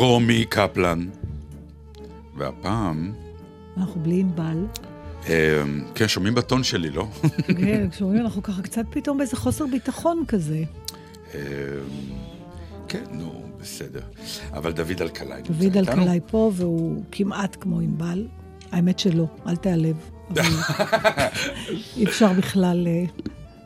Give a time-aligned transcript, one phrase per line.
[0.00, 1.08] רומי קפלן.
[2.36, 3.12] והפעם...
[3.76, 4.66] אנחנו בלי ענבל.
[5.28, 5.62] אה,
[5.94, 7.06] כן, שומעים בטון שלי, לא?
[7.60, 10.62] כן, שומעים, אנחנו ככה קצת פתאום באיזה חוסר ביטחון כזה.
[11.34, 11.40] אה,
[12.88, 14.00] כן, נו, בסדר.
[14.52, 15.70] אבל דוד אלקלעי נמצא איתנו.
[15.70, 18.26] דוד אלקלעי פה, והוא כמעט כמו ענבל.
[18.72, 19.96] האמת שלא, אל תיעלב.
[21.96, 23.04] אי אפשר בכלל אה,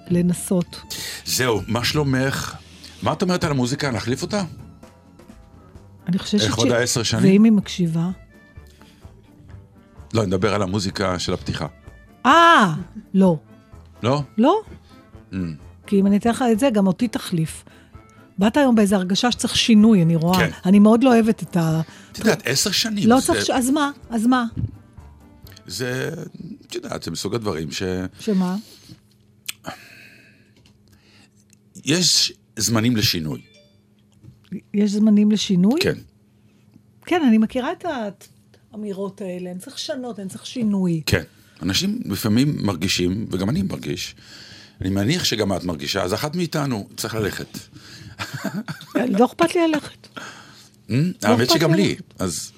[0.09, 0.81] לנסות.
[1.25, 2.57] זהו, מה שלומך?
[3.03, 3.91] מה את אומרת על המוזיקה?
[3.91, 4.45] נחליף אותה?
[6.09, 6.45] אני חושבת ש...
[6.45, 7.25] איך עוד העשר שנים?
[7.25, 8.11] ואם היא מקשיבה?
[10.15, 11.67] לא, אני מדבר על המוזיקה של הפתיחה.
[12.27, 12.75] אה,
[13.15, 13.39] לא.
[14.03, 14.23] לא?
[14.39, 14.63] לא.
[15.33, 15.37] Mm.
[15.87, 17.65] כי אם אני אתן לך את זה, גם אותי תחליף.
[18.39, 20.39] באת היום באיזו הרגשה שצריך שינוי, אני רואה.
[20.39, 20.51] כן.
[20.65, 21.81] אני מאוד לא אוהבת את ה...
[22.13, 23.09] את יודעת, עשר שנים.
[23.09, 23.27] לא זה...
[23.27, 23.45] צריך...
[23.45, 23.51] ש...
[23.51, 23.91] אז מה?
[24.11, 24.45] אז מה?
[25.67, 26.11] זה,
[26.67, 27.83] את יודעת, זה מסוג הדברים ש...
[28.21, 28.57] שמה?
[31.85, 33.54] יש זמנים לשינוי.
[34.75, 35.81] יש זמנים לשינוי?
[35.81, 35.95] כן.
[37.07, 37.85] כן, אני מכירה את
[38.73, 41.03] האמירות האלה, אני צריך לשנות, אני צריך שינוי.
[41.07, 41.23] כן.
[41.63, 44.15] אנשים לפעמים מרגישים, וגם אני מרגיש,
[44.81, 47.59] אני מניח שגם את מרגישה, אז אחת מאיתנו צריך ללכת.
[48.95, 50.09] לא אכפת לי ללכת.
[50.89, 52.53] לא האמת שגם לי, אז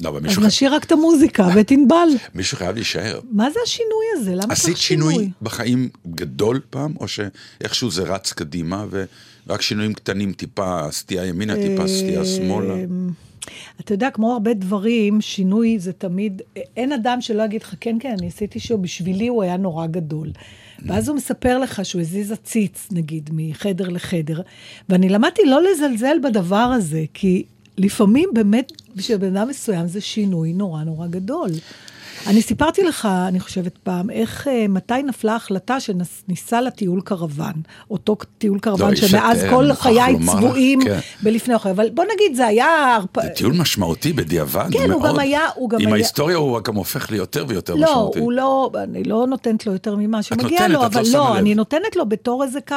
[0.00, 0.42] לא, אבל מישהו...
[0.42, 2.08] אז נשאיר רק את המוזיקה ואת ענבל.
[2.34, 3.20] מישהו חייב להישאר.
[3.30, 4.34] מה זה השינוי הזה?
[4.34, 5.14] למה צריך שינוי?
[5.14, 8.84] עשית שינוי בחיים גדול פעם, או שאיכשהו זה רץ קדימה,
[9.46, 12.74] ורק שינויים קטנים, טיפה סטייה ימינה, טיפה סטייה שמאלה?
[13.80, 16.42] אתה יודע, כמו הרבה דברים, שינוי זה תמיד,
[16.76, 20.28] אין אדם שלא יגיד לך, כן, כן, אני עשיתי שהוא, בשבילי הוא היה נורא גדול.
[20.86, 24.40] ואז הוא מספר לך שהוא הזיז עציץ, נגיד, מחדר לחדר,
[24.88, 27.44] ואני למדתי לא לזלזל בדבר הזה, כי
[27.78, 31.50] לפעמים באמת בשביל בן אדם מסוים זה שינוי נורא נורא גדול.
[32.26, 37.52] אני סיפרתי לך, אני חושבת פעם, איך, אה, מתי נפלה ההחלטה שניסה לטיול קרוון.
[37.90, 40.98] אותו טיול קרוון לא, שמאז כל חיי צבועים כן.
[41.22, 41.68] בלפני אוכל.
[41.68, 42.98] אבל בוא נגיד, זה היה...
[43.22, 44.90] זה טיול משמעותי בדיעבד כן, מאוד.
[44.90, 45.40] הוא גם היה...
[45.54, 45.94] הוא גם עם היה...
[45.94, 48.18] ההיסטוריה הוא גם הופך לי יותר ויותר לא, משמעותי.
[48.18, 51.54] לא, הוא לא, אני לא נותנת לו יותר ממה שמגיע לו, אבל לא, לא אני
[51.54, 52.76] נותנת לו בתור איזה קו,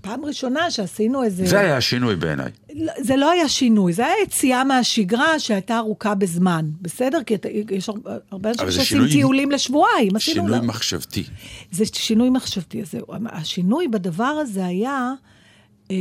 [0.00, 1.46] פעם ראשונה שעשינו איזה...
[1.46, 2.50] זה היה השינוי בעיניי.
[2.74, 7.22] לא, זה לא היה שינוי, זה היה יציאה מהשגרה שהייתה ארוכה בזמן, בסדר?
[7.26, 7.34] כי
[7.70, 7.90] יש
[8.30, 10.18] הרבה אנשים שעושים טיולים לשבועיים.
[10.18, 10.60] שינוי לא...
[10.60, 11.24] מחשבתי.
[11.72, 13.06] זה שינוי מחשבתי, זהו.
[13.26, 15.12] השינוי בדבר הזה היה...
[15.90, 15.96] אה,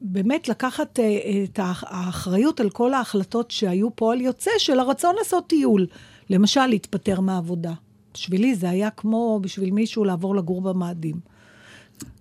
[0.00, 5.86] באמת לקחת אה, את האחריות על כל ההחלטות שהיו פועל יוצא של הרצון לעשות טיול.
[6.30, 7.72] למשל, להתפטר מהעבודה.
[8.14, 11.33] בשבילי זה היה כמו בשביל מישהו לעבור לגור במאדים.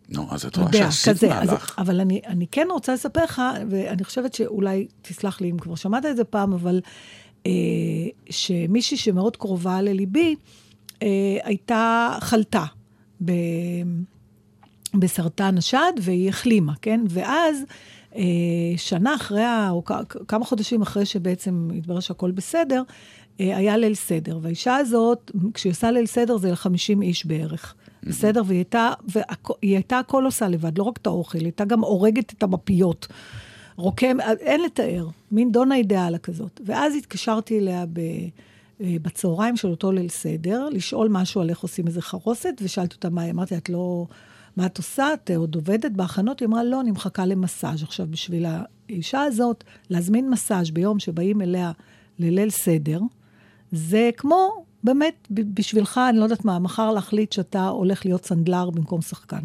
[0.10, 1.76] נו, אז את רואה שעשית מהלך.
[1.78, 6.06] אבל אני, אני כן רוצה לספר לך, ואני חושבת שאולי, תסלח לי אם כבר שמעת
[6.06, 6.82] את זה פעם, אבל
[7.46, 7.52] אה,
[8.30, 10.36] שמישהי שמאוד קרובה לליבי,
[11.04, 11.08] אה,
[11.44, 12.66] הייתה, חלתה
[13.26, 13.32] ב,
[14.94, 17.02] בסרטן השד, והיא החלימה, כן?
[17.10, 17.64] ואז...
[18.16, 19.84] אה, שנה אחרי, או
[20.28, 22.84] כמה חודשים אחרי שבעצם התברר שהכל בסדר,
[23.40, 24.40] אה, היה ליל סדר.
[24.42, 27.76] והאישה הזאת, כשהיא עושה ליל סדר זה ל-50 איש בערך.
[28.08, 28.42] בסדר?
[28.46, 29.24] והיא הייתה, והיא
[29.62, 33.08] הייתה הכל עושה לבד, לא רק את האוכל, היא הייתה גם הורגת את המפיות.
[33.76, 36.62] רוקם, אין לתאר, מין דונה אידיאלה כזאת.
[36.66, 38.00] ואז התקשרתי אליה ב,
[38.82, 43.10] אה, בצהריים של אותו ליל סדר, לשאול משהו על איך עושים איזה חרוסת, ושאלתי אותה
[43.10, 44.06] מה היא, אמרתי, את לא...
[44.58, 45.14] מה את עושה?
[45.14, 46.40] את עוד עובדת בהכנות?
[46.40, 47.84] היא אמרה, לא, אני מחכה למסאז'.
[47.84, 48.46] עכשיו, בשביל
[48.90, 51.72] האישה הזאת, להזמין מסאז' ביום שבאים אליה
[52.20, 53.00] לליל סדר,
[53.72, 59.02] זה כמו באמת, בשבילך, אני לא יודעת מה, מחר להחליט שאתה הולך להיות סנדלר במקום
[59.02, 59.42] שחקן.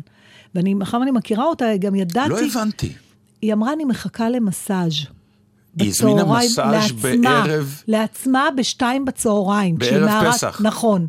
[0.55, 2.29] ואני, מאחר אני מכירה אותה, גם ידעתי...
[2.29, 2.93] לא הבנתי.
[3.43, 4.94] היא אמרה, אני מחכה למסאז'.
[5.79, 6.93] היא הזמינה מסאז'
[7.23, 7.82] בערב...
[7.88, 9.79] לעצמה בשתיים בצהריים.
[9.79, 10.61] בערב מערה, פסח.
[10.64, 11.06] נכון.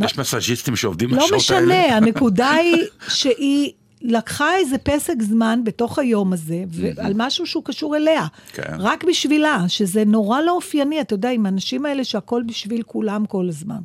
[0.00, 1.60] יש מסאז'יסטים שעובדים לא בשעות האלה?
[1.60, 3.72] לא משנה, הנקודה היא שהיא
[4.04, 6.64] לקחה איזה פסק זמן בתוך היום הזה,
[6.96, 8.26] על משהו שהוא קשור אליה.
[8.52, 8.76] כן.
[8.78, 13.48] רק בשבילה, שזה נורא לא אופייני, אתה יודע, עם האנשים האלה שהכל בשביל כולם כל
[13.48, 13.80] הזמן.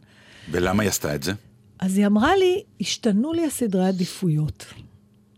[0.52, 1.32] ולמה היא עשתה את זה?
[1.80, 4.66] אז היא אמרה לי, השתנו לי הסדרי עדיפויות.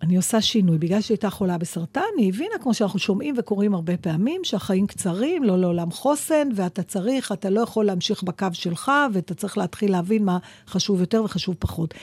[0.02, 0.78] אני עושה שינוי.
[0.78, 5.44] בגלל שהיא הייתה חולה בסרטן, היא הבינה, כמו שאנחנו שומעים וקוראים הרבה פעמים, שהחיים קצרים,
[5.44, 10.26] לא לעולם חוסן, ואתה צריך, אתה לא יכול להמשיך בקו שלך, ואתה צריך להתחיל להבין
[10.26, 10.38] מה
[10.68, 11.94] חשוב יותר וחשוב פחות.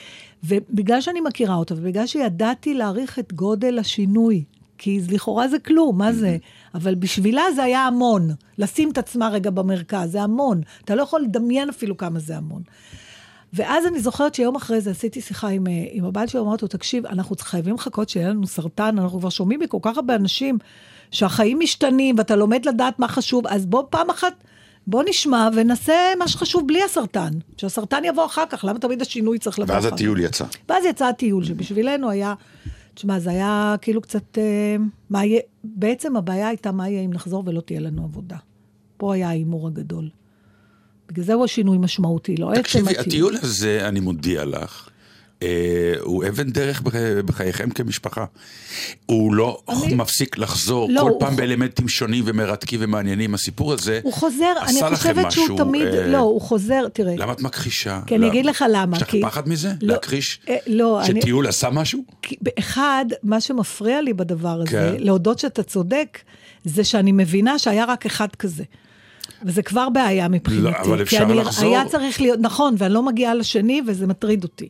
[0.43, 4.43] ובגלל שאני מכירה אותה, ובגלל שידעתי להעריך את גודל השינוי,
[4.77, 6.37] כי לכאורה זה כלום, מה זה?
[6.73, 8.29] אבל בשבילה זה היה המון.
[8.57, 10.61] לשים את עצמה רגע במרכז, זה המון.
[10.85, 12.61] אתה לא יכול לדמיין אפילו כמה זה המון.
[13.53, 16.67] ואז אני זוכרת שיום אחרי זה עשיתי שיחה עם, אה, עם הבעל שלי, אמרתי לו,
[16.67, 20.57] תקשיב, אנחנו חייבים לחכות שיהיה לנו סרטן, אנחנו כבר שומעים מכל כך הרבה אנשים
[21.11, 24.33] שהחיים משתנים ואתה לומד לדעת מה חשוב, אז בוא פעם אחת,
[24.87, 27.29] בוא נשמע ונעשה מה שחשוב בלי הסרטן.
[27.57, 29.95] שהסרטן יבוא אחר כך, למה תמיד השינוי צריך לבוא ואז אחר כך?
[29.95, 30.45] הטיול יצא.
[30.69, 32.33] ואז יצא הטיול, שבשבילנו היה,
[32.93, 34.75] תשמע, זה היה כאילו קצת, אה,
[35.09, 38.37] מה יהיה, בעצם הבעיה הייתה מה יהיה אם נחזור ולא תהיה לנו עבודה.
[38.97, 40.09] פה היה ההימור הגדול.
[41.11, 43.01] בגלל זה הוא השינוי משמעותי, לא עצם תקשיבי, הטיול.
[43.01, 44.89] הטיול הזה, אני מודיע לך,
[45.43, 45.47] אה,
[46.01, 46.93] הוא אבן דרך בח-
[47.25, 48.25] בחייכם כמשפחה.
[49.05, 53.33] הוא לא אני- מפסיק לחזור לא, כל הוא פעם ח- באלמנטים שונים ומרתקים ומעניינים.
[53.33, 56.87] הסיפור הזה הוא חוזר, אני עשה לכם חושבת שהוא משהו, תמיד, אה, לא, הוא חוזר,
[56.93, 57.15] תראה.
[57.17, 58.01] למה את מכחישה?
[58.07, 58.31] כי אני למה?
[58.33, 59.69] אגיד לך למה, יש לך כי- פחד מזה?
[59.81, 60.39] לא, להכחיש?
[60.49, 62.03] אה, לא, אני- שטיול עשה משהו?
[62.21, 65.03] כי באחד, מה שמפריע לי בדבר הזה, כן.
[65.03, 66.19] להודות שאתה צודק,
[66.65, 68.63] זה שאני מבינה שהיה רק אחד כזה.
[69.43, 70.61] וזה כבר בעיה מבחינתי.
[70.63, 71.75] לא, אבל אפשר אני, לחזור.
[71.75, 74.69] היה צריך להיות, נכון, ואני לא מגיעה לשני, וזה מטריד אותי.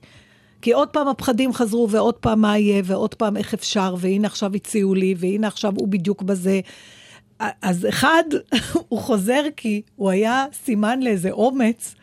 [0.62, 4.52] כי עוד פעם הפחדים חזרו, ועוד פעם מה יהיה, ועוד פעם איך אפשר, והנה עכשיו
[4.56, 6.60] הציעו לי, והנה עכשיו הוא בדיוק בזה.
[7.62, 8.24] אז אחד,
[8.90, 11.96] הוא חוזר כי הוא היה סימן לאיזה אומץ,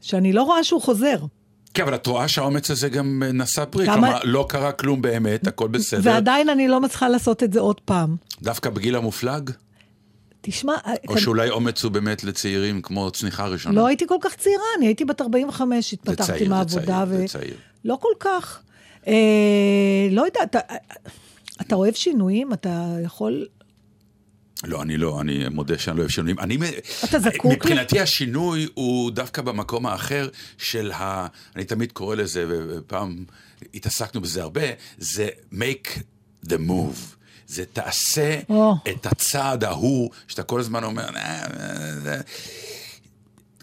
[0.00, 1.16] שאני לא רואה שהוא חוזר.
[1.74, 3.86] כן, אבל את רואה שהאומץ הזה גם אה, נשא פרי.
[3.86, 6.00] כמה- כלומר, לא קרה כלום באמת, הכל בסדר.
[6.04, 8.16] ועדיין אני לא מצליחה לעשות את זה עוד פעם.
[8.42, 9.50] דווקא בגיל המופלג?
[10.50, 10.74] תשמע,
[11.08, 13.74] או כאן- שאולי אומץ הוא באמת לצעירים כמו צניחה ראשונה?
[13.74, 17.04] לא הייתי כל כך צעירה, אני הייתי בת 45, זה התפתחתי צעיר, זה מהעבודה.
[17.06, 17.54] צעיר, זה צעיר.
[17.84, 18.62] לא כל כך.
[19.06, 19.12] אה,
[20.10, 20.58] לא יודעת, אתה,
[21.60, 22.52] אתה אוהב שינויים?
[22.52, 23.46] אתה יכול...
[24.64, 26.38] לא, אני לא, אני מודה שאני לא אוהב שינויים.
[26.38, 26.58] אני,
[27.04, 30.28] אתה זקוק מבחינתי השינוי הוא דווקא במקום האחר
[30.58, 31.26] של ה...
[31.56, 33.24] אני תמיד קורא לזה, ופעם
[33.74, 34.62] התעסקנו בזה הרבה,
[34.98, 35.88] זה make
[36.46, 37.16] the move.
[37.46, 38.74] זה תעשה או.
[38.88, 42.20] את הצעד ההוא, שאתה כל הזמן אומר, "אה, אה, אה."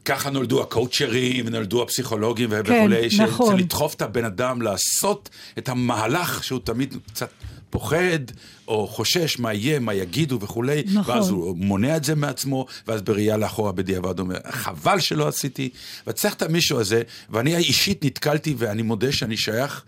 [0.05, 3.47] ככה נולדו הקואוצ'רים, נולדו הפסיכולוגים כן, וכולי, נכון.
[3.47, 7.29] שצריך לדחוף את הבן אדם לעשות את המהלך שהוא תמיד קצת
[7.69, 8.19] פוחד,
[8.67, 11.15] או חושש מה יהיה, מה יגידו וכולי, נכון.
[11.15, 15.69] ואז הוא מונע את זה מעצמו, ואז בראייה לאחורה בדיעבד אומר, חבל שלא עשיתי,
[16.07, 19.83] וצריך את המישהו הזה, ואני אישית נתקלתי, ואני מודה שאני שייך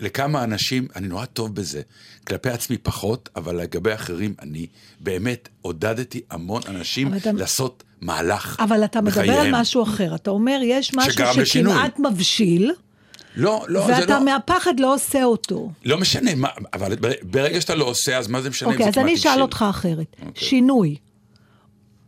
[0.00, 1.82] לכמה אנשים, אני נורא טוב בזה,
[2.26, 4.66] כלפי עצמי פחות, אבל לגבי אחרים אני
[5.00, 9.54] באמת עודדתי המון אנשים אתה- לעשות מהלך אבל אתה מדבר על בחייהם.
[9.54, 10.14] משהו אחר.
[10.14, 11.46] אתה אומר, יש משהו.
[11.46, 12.72] שכמעט מבשיל,
[13.36, 14.24] לא, לא, זה ואתה לא...
[14.24, 15.70] מהפחד לא עושה אותו.
[15.84, 18.88] לא משנה, מה, אבל ברגע שאתה לא עושה, אז מה זה משנה אם אוקיי, זה
[18.90, 19.42] אז כמעט אני אשאל?
[19.42, 20.16] אותך אחרת.
[20.26, 20.48] אוקיי.
[20.48, 20.96] שינוי,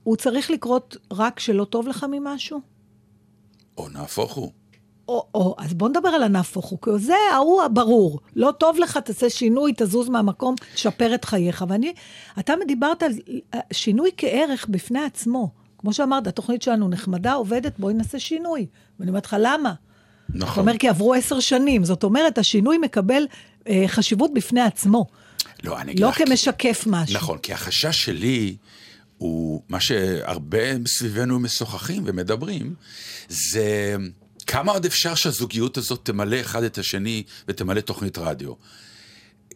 [0.02, 2.60] הוא צריך לקרות רק כשלא טוב לך ממשהו?
[3.78, 4.52] או נהפוך הוא.
[5.11, 8.21] או, או, אז בוא נדבר על הנהפוך הוא, כי זה ההוא הברור.
[8.37, 11.65] לא טוב לך, תעשה שינוי, תזוז מהמקום, תשפר את חייך.
[11.69, 11.93] ואני,
[12.39, 13.12] אתה דיברת על
[13.73, 15.50] שינוי כערך בפני עצמו.
[15.79, 18.67] כמו שאמרת, התוכנית שלנו נחמדה, עובדת, בואי נעשה שינוי.
[19.00, 19.69] ואני אומרת לך, למה?
[19.71, 20.61] אתה נכון.
[20.61, 21.85] אומר, כי עברו עשר שנים.
[21.85, 23.23] זאת אומרת, השינוי מקבל
[23.69, 25.07] אה, חשיבות בפני עצמו.
[25.64, 27.17] לא, אני אגיד לא לך, כי- כמשקף משהו.
[27.17, 28.57] נכון, כי החשש שלי
[29.19, 32.75] הוא מה שהרבה סביבנו משוחחים ומדברים,
[33.29, 33.97] זה
[34.50, 38.52] כמה עוד אפשר שהזוגיות הזאת תמלא אחד את השני ותמלא תוכנית רדיו.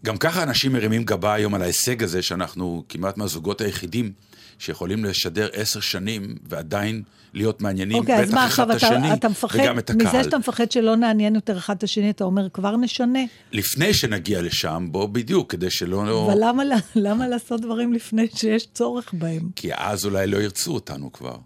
[0.04, 4.12] גם ככה אנשים מרימים גבה היום על ההישג הזה, שאנחנו כמעט מהזוגות היחידים
[4.58, 7.02] שיכולים לשדר עשר שנים ועדיין
[7.34, 10.06] להיות מעניינים, אוקיי, אז בטח מה אחד את השני אתה, מפחד, וגם את הקהל.
[10.06, 13.20] מזה שאתה מפחד שלא נעניין יותר אחד את השני, אתה אומר, כבר נשנה.
[13.52, 16.06] לפני שנגיע לשם, בוא בדיוק, כדי שלא...
[16.06, 16.26] לא...
[16.26, 16.62] אבל למה,
[16.94, 19.50] למה לעשות דברים לפני שיש צורך בהם?
[19.56, 21.36] כי אז אולי לא ירצו אותנו כבר.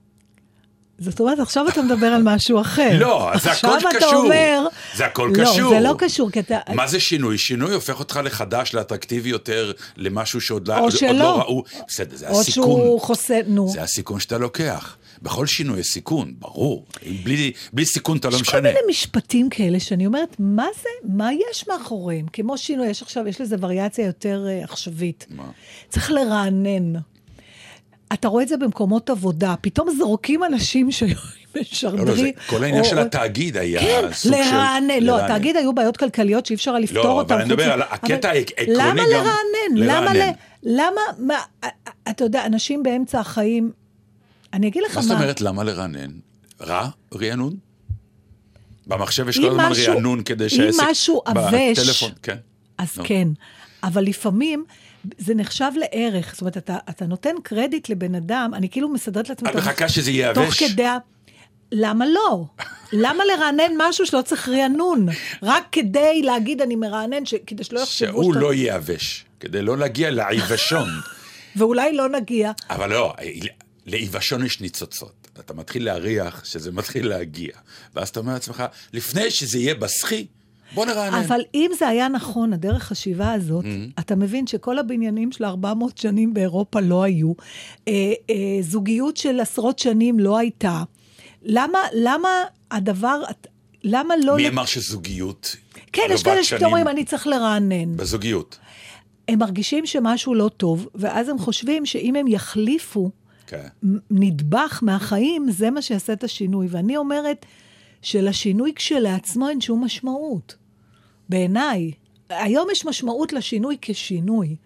[0.99, 2.99] זאת אומרת, עכשיו אתה מדבר על משהו אחר.
[2.99, 4.15] לא, זה הכל עכשיו אתה קשור.
[4.15, 4.67] אומר...
[4.97, 5.71] זה הכל לא, קשור.
[5.71, 6.59] זה לא קשור, כי אתה...
[6.75, 7.39] מה זה שינוי?
[7.39, 11.13] שינוי הופך אותך לחדש, לאטרקטיבי יותר, למשהו שעוד לא- או עוד שלא.
[11.13, 11.65] לא ראו.
[11.89, 12.65] בסדר, זה או הסיכון.
[12.65, 13.41] שהוא חוסה...
[13.47, 13.69] נו.
[13.69, 14.97] זה הסיכון שאתה לוקח.
[15.23, 16.85] בכל שינוי יש סיכון, ברור.
[17.25, 18.61] בלי, בלי סיכון אתה לא יש כל משנה.
[18.61, 22.27] מיני משפטים כאלה שאני אומרת, מה זה, מה יש מאחוריהם?
[22.33, 25.27] כמו שינוי, יש עכשיו, יש לזה וריאציה יותר uh, עכשווית.
[25.31, 25.45] מה?
[25.89, 26.93] צריך לרענן.
[28.13, 31.17] אתה רואה את זה במקומות עבודה, פתאום זורקים אנשים שהיו
[31.61, 31.99] משרדרי.
[32.05, 34.39] לא, לא, זה כל העניין או- של התאגיד היה כן, סוג של...
[34.39, 34.89] לרענן.
[34.89, 35.25] לא, לרענן.
[35.25, 37.35] התאגיד היו בעיות כלכליות שאי אפשר היה לפתור לא, אותן.
[37.35, 39.77] אבל אני מדבר על הקטע העקרוני למה גם לרענן?
[39.77, 40.17] למה ל...
[40.17, 40.33] לרענן.
[40.63, 41.35] למה, מה,
[42.11, 43.73] אתה יודע, אנשים באמצע החיים,
[44.53, 45.09] אני אגיד לך מה מה...
[45.09, 46.11] זאת אומרת למה לרענן?
[46.61, 47.55] רע רענון?
[48.87, 50.83] במחשב יש אם כל הזמן רענון כדי אם שהעסק...
[50.91, 52.37] משהו עבש- בטלפון, כן.
[52.79, 53.05] אז נו.
[53.07, 53.29] כן.
[53.83, 54.65] אבל לפעמים
[55.19, 56.33] זה נחשב לערך.
[56.33, 59.51] זאת אומרת, אתה, אתה נותן קרדיט לבן אדם, אני כאילו מסדרת לעצמי...
[59.51, 60.35] את מחכה שזה ייבש?
[60.45, 60.85] תוך כדי...
[60.85, 60.99] ה-
[61.73, 62.45] למה לא?
[62.93, 65.07] למה לרענן משהו שלא צריך רענון?
[65.43, 67.35] רק כדי להגיד אני מרענן, ש...
[67.47, 68.45] כדי שלא יחשבו שהוא שאתה...
[68.45, 70.89] לא ייבש, כדי לא להגיע לעיוושון.
[71.57, 72.53] ואולי לא נגיע.
[72.71, 73.15] אבל לא,
[73.87, 75.29] לעיוושון יש ניצוצות.
[75.41, 77.53] אתה מתחיל להריח שזה מתחיל להגיע.
[77.95, 80.27] ואז אתה אומר לעצמך, לפני שזה יהיה בסחי,
[80.75, 81.15] בוא נרענן.
[81.25, 84.01] אבל אם זה היה נכון, הדרך חשיבה הזאת, Mm-hmm.
[84.01, 87.33] אתה מבין שכל הבניינים של 400 שנים באירופה לא היו,
[87.89, 87.93] אה,
[88.31, 90.83] אה, זוגיות של עשרות שנים לא הייתה.
[91.43, 92.29] למה, למה
[92.71, 93.23] הדבר,
[93.85, 94.37] למה לא...
[94.37, 95.57] מי ל- אמר שזוגיות
[95.93, 97.97] כן, יש כאלה שאומרים, אני צריך לרענן.
[97.97, 98.59] בזוגיות.
[99.29, 103.11] הם מרגישים שמשהו לא טוב, ואז הם חושבים שאם הם יחליפו
[103.47, 103.67] כן.
[104.11, 106.67] נדבך מהחיים, זה מה שיעשה את השינוי.
[106.71, 107.47] ואני אומרת
[108.03, 110.55] שלשינוי כשלעצמו אין שום משמעות.
[111.29, 111.91] בעיניי.
[112.29, 114.57] היום יש משמעות לשינוי כשינוי.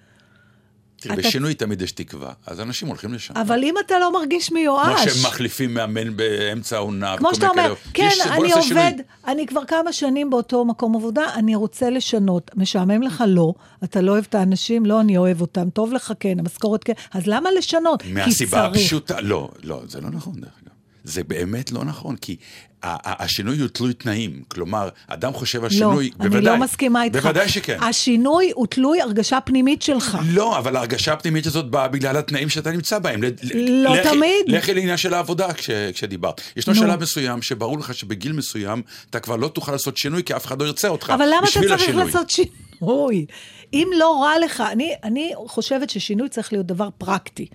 [0.97, 3.35] תראי, אתה- בשינוי תמיד יש תקווה, אז אנשים הולכים לשם.
[3.37, 5.04] אבל אם אתה לא מרגיש כמו מיואש...
[5.04, 7.16] שהם מחליפים מאמן באמצע העונה.
[7.19, 7.75] כמו שאתה אומר, כאלה.
[7.95, 8.83] כן, יש- אני נעשה שינוי.
[8.87, 8.92] עובד,
[9.26, 12.50] אני כבר כמה שנים באותו מקום עבודה, אני רוצה לשנות.
[12.57, 13.25] משעמם לך?
[13.26, 13.54] לא.
[13.85, 14.87] אתה לא אוהב את האנשים?
[14.87, 15.71] לא, אני אוהב אותם.
[15.71, 16.12] טוב לך?
[16.21, 16.38] כן.
[16.38, 16.85] המשכורת?
[16.85, 16.92] כן.
[17.12, 18.02] אז למה לשנות?
[18.12, 18.66] מהסיבה.
[18.66, 20.73] הפשוטה, לא, לא, זה לא נכון דרך אגב.
[21.04, 22.37] זה באמת לא נכון, כי
[22.85, 24.43] השינוי הוא תלוי תנאים.
[24.49, 26.39] כלומר, אדם חושב על שינוי, לא, בוודאי.
[26.39, 27.17] אני לא מסכימה איתך.
[27.17, 27.79] בוודאי שכן.
[27.83, 30.19] השינוי הוא תלוי הרגשה פנימית שלך.
[30.29, 33.21] לא, אבל ההרגשה הפנימית הזאת באה בגלל התנאים שאתה נמצא בהם.
[33.23, 34.33] לא לכי- תמיד.
[34.47, 36.41] לכי לעניין של העבודה כש, כשדיברת.
[36.57, 36.81] ישנו נו.
[36.81, 40.62] שלב מסוים שברור לך שבגיל מסוים אתה כבר לא תוכל לעשות שינוי, כי אף אחד
[40.62, 41.11] לא ירצה אותך.
[41.15, 42.05] אבל למה אתה צריך השינוי.
[42.05, 43.27] לעשות שינוי?
[43.73, 47.47] אם לא רע לך, אני, אני חושבת ששינוי צריך להיות דבר פרקטי.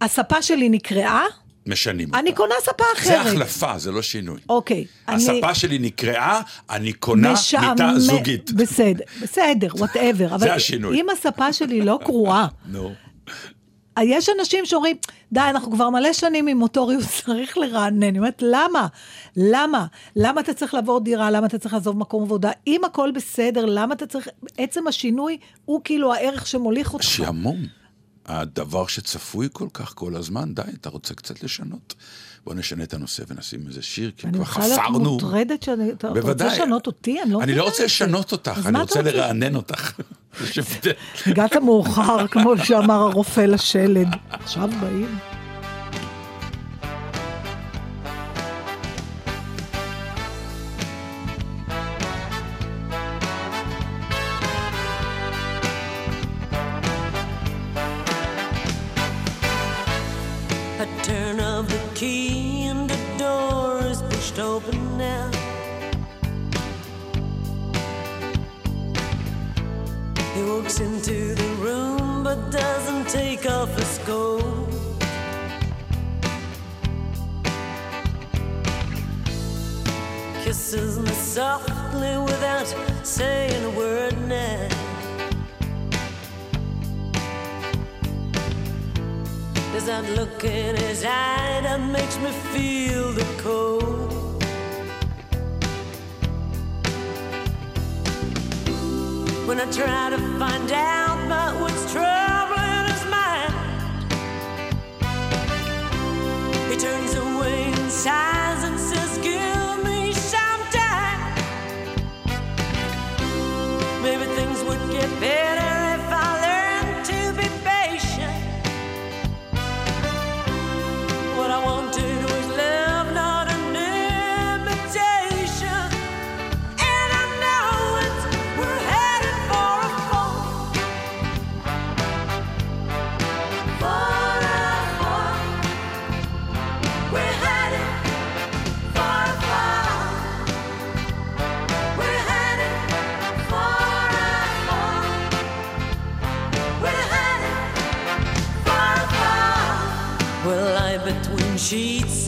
[0.00, 1.24] הספה שלי נקרעה,
[1.66, 2.18] משנים אותה.
[2.18, 3.26] אני קונה ספה זה אחרת.
[3.26, 4.40] החלפה, זה לא שינוי.
[4.48, 4.84] אוקיי.
[5.08, 6.40] אני- הספה שלי נקרעה,
[6.70, 8.52] אני קונה משעמם- מיטה זוגית.
[8.52, 10.34] בסדר, בסדר, וואטאבר.
[10.34, 11.00] אבל השינוי.
[11.00, 12.92] אם הספה שלי לא קרועה, נו.
[14.02, 14.96] יש אנשים שאומרים,
[15.32, 18.02] די, אנחנו כבר מלא שנים עם מוטוריות, צריך לרענן.
[18.02, 18.86] אני אומרת, למה?
[19.36, 19.86] למה?
[20.16, 21.30] למה אתה צריך לעבור דירה?
[21.30, 22.50] למה אתה צריך לעזוב מקום עבודה?
[22.66, 24.28] אם הכל בסדר, למה אתה צריך...
[24.58, 27.04] עצם השינוי הוא כאילו הערך שמוליך אותך.
[27.04, 27.56] שעמום.
[28.26, 31.94] הדבר שצפוי כל כך כל הזמן, די, אתה רוצה קצת לשנות.
[32.46, 34.98] בוא נשנה את הנושא ונשים איזה שיר, כי אני כבר רוצה להיות חפרנו.
[35.12, 35.92] מוטרדת שאני...
[35.92, 36.46] אתה רוצה.
[36.46, 37.22] לשנות אותי?
[37.22, 37.84] אני לא אני לא רוצה.
[37.84, 39.02] לשנות אותך, אני רוצה?
[39.02, 39.92] לרענן אותך.
[41.26, 44.08] הגעת מאוחר, כמו שאמר הרופא לשלד.
[44.30, 45.18] עכשיו באים.
[72.50, 74.68] Doesn't take off his coat.
[80.42, 82.66] Kisses me softly without
[83.02, 84.68] saying a word now.
[89.72, 94.12] There's that look in his eye that makes me feel the cold.
[99.46, 101.13] When I try to find out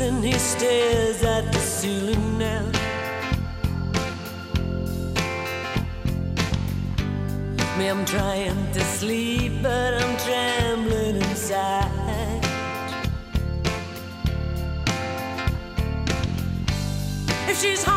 [0.06, 2.64] and he stares at the ceiling now.
[7.76, 12.40] Me, I'm trying to sleep, but I'm trembling inside.
[17.48, 17.95] If she's haunting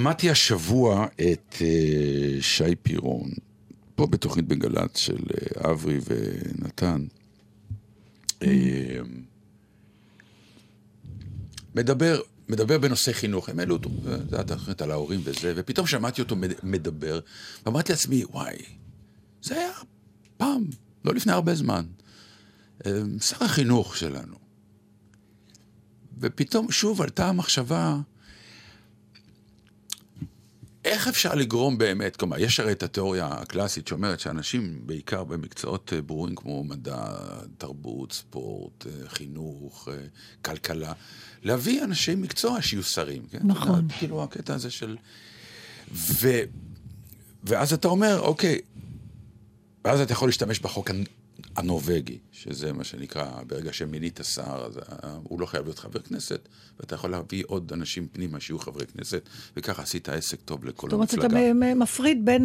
[0.00, 3.30] שמעתי השבוע את אה, שי פירון,
[3.94, 7.06] פה בתוכנית בגל"צ של אה, אברי ונתן.
[8.42, 8.98] אה,
[11.74, 13.90] מדבר, מדבר בנושא חינוך, הם העלו אותו,
[14.30, 17.20] זה היה תוכנית על ההורים וזה, ופתאום שמעתי אותו מד- מדבר,
[17.66, 18.56] ואמרתי לעצמי, וואי,
[19.42, 19.72] זה היה
[20.36, 20.64] פעם,
[21.04, 21.86] לא לפני הרבה זמן,
[23.20, 24.36] שר החינוך שלנו.
[26.18, 27.98] ופתאום שוב עלתה המחשבה,
[30.90, 36.02] איך אפשר לגרום באמת, כלומר, יש הרי את התיאוריה הקלאסית שאומרת שאנשים, בעיקר במקצועות אה,
[36.02, 37.04] ברורים כמו מדע,
[37.58, 39.96] תרבות, ספורט, אה, חינוך, אה,
[40.42, 40.92] כלכלה,
[41.42, 43.22] להביא אנשי מקצוע שיהיו שרים.
[43.30, 43.38] כן?
[43.44, 43.86] נכון.
[43.86, 44.96] אתה כאילו הקטע הזה של...
[45.92, 46.28] ו...
[47.44, 48.58] ואז אתה אומר, אוקיי,
[49.84, 50.90] ואז אתה יכול להשתמש בחוק
[51.56, 56.48] הנורבגי, שזה מה שנקרא, ברגע שמינית שר, אז אה, הוא לא חייב להיות חבר כנסת,
[56.80, 60.92] ואתה יכול להביא עוד אנשים פנימה שיהיו חברי כנסת, וככה עשית עסק טוב לכל זאת
[60.92, 61.50] אומרת, המפלגה.
[61.50, 62.44] אתה מפריד בין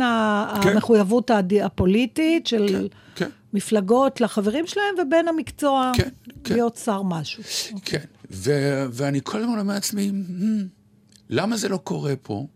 [0.63, 0.69] כן.
[0.69, 1.31] המחויבות
[1.63, 3.29] הפוליטית של כן, כן.
[3.53, 6.09] מפלגות לחברים שלהם, ובין המקצוע כן,
[6.43, 6.53] כן.
[6.53, 7.43] להיות שר משהו.
[7.85, 10.43] כן, ו- ואני כל הזמן אומר לעצמי, "Hmm,
[11.29, 12.47] למה זה לא קורה פה?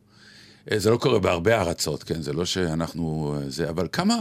[0.71, 2.21] אה, זה לא קורה בהרבה ארצות, כן?
[2.21, 3.35] זה לא שאנחנו...
[3.37, 4.19] אה, זה, אבל כמה...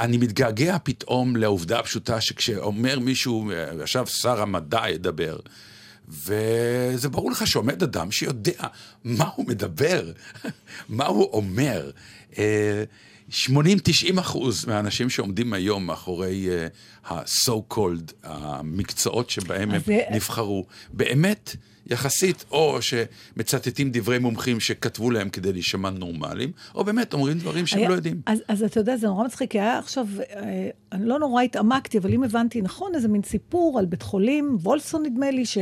[0.00, 3.50] אני מתגעגע פתאום לעובדה הפשוטה שכשאומר מישהו,
[3.82, 5.38] עכשיו שר המדע ידבר,
[6.08, 8.62] וזה ברור לך שעומד אדם שיודע
[9.04, 10.12] מה הוא מדבר,
[10.88, 11.90] מה הוא אומר.
[12.38, 12.84] אה,
[13.30, 13.50] 80-90
[14.20, 16.66] אחוז מהאנשים שעומדים היום מאחורי אה,
[17.04, 21.56] ה-so called, המקצועות שבהם הם זה- נבחרו, באמת,
[21.90, 27.78] יחסית, או שמצטטים דברי מומחים שכתבו להם כדי להישמע נורמליים, או באמת אומרים דברים שהם
[27.80, 28.20] היה- לא יודעים.
[28.26, 31.98] אז, אז אתה יודע, זה נורא מצחיק, כי היה עכשיו, אה, אני לא נורא התעמקתי,
[31.98, 35.58] אבל אם הבנתי נכון, איזה מין סיפור על בית חולים, וולסון נדמה לי, ש...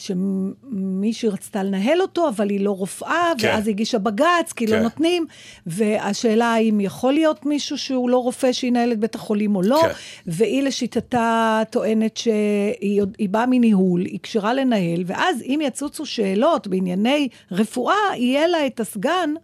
[0.00, 3.48] שמישהי רצתה לנהל אותו, אבל היא לא רופאה, כן.
[3.48, 4.72] ואז הגישה בג"ץ, כי כן.
[4.72, 5.26] לא נותנים,
[5.66, 9.88] והשאלה האם יכול להיות מישהו שהוא לא רופא שינהל את בית החולים או לא, כן.
[10.26, 17.28] והיא לשיטתה טוענת שהיא היא באה מניהול, היא כשרה לנהל, ואז אם יצוצו שאלות בענייני
[17.52, 19.34] רפואה, יהיה לה את הסגן.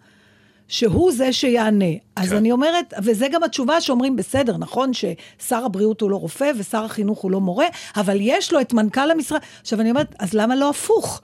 [0.69, 1.85] שהוא זה שיענה.
[2.17, 2.37] אז כן.
[2.37, 7.19] אני אומרת, וזה גם התשובה שאומרים, בסדר, נכון ששר הבריאות הוא לא רופא ושר החינוך
[7.19, 9.41] הוא לא מורה, אבל יש לו את מנכ"ל המשרד.
[9.61, 11.21] עכשיו, אני אומרת, אז למה לא הפוך?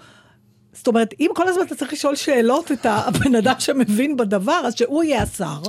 [0.73, 4.75] זאת אומרת, אם כל הזמן אתה צריך לשאול שאלות את הבן אדם שמבין בדבר, אז
[4.77, 5.63] שהוא יהיה השר,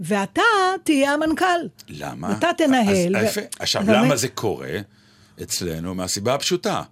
[0.00, 0.42] ואתה
[0.84, 1.44] תהיה המנכ"ל.
[1.88, 2.32] למה?
[2.38, 3.16] אתה תנהל.
[3.16, 3.40] אז, ו-.
[3.58, 4.78] עכשיו, אז למה זה קורה
[5.42, 5.94] אצלנו?
[5.94, 6.82] מהסיבה הפשוטה.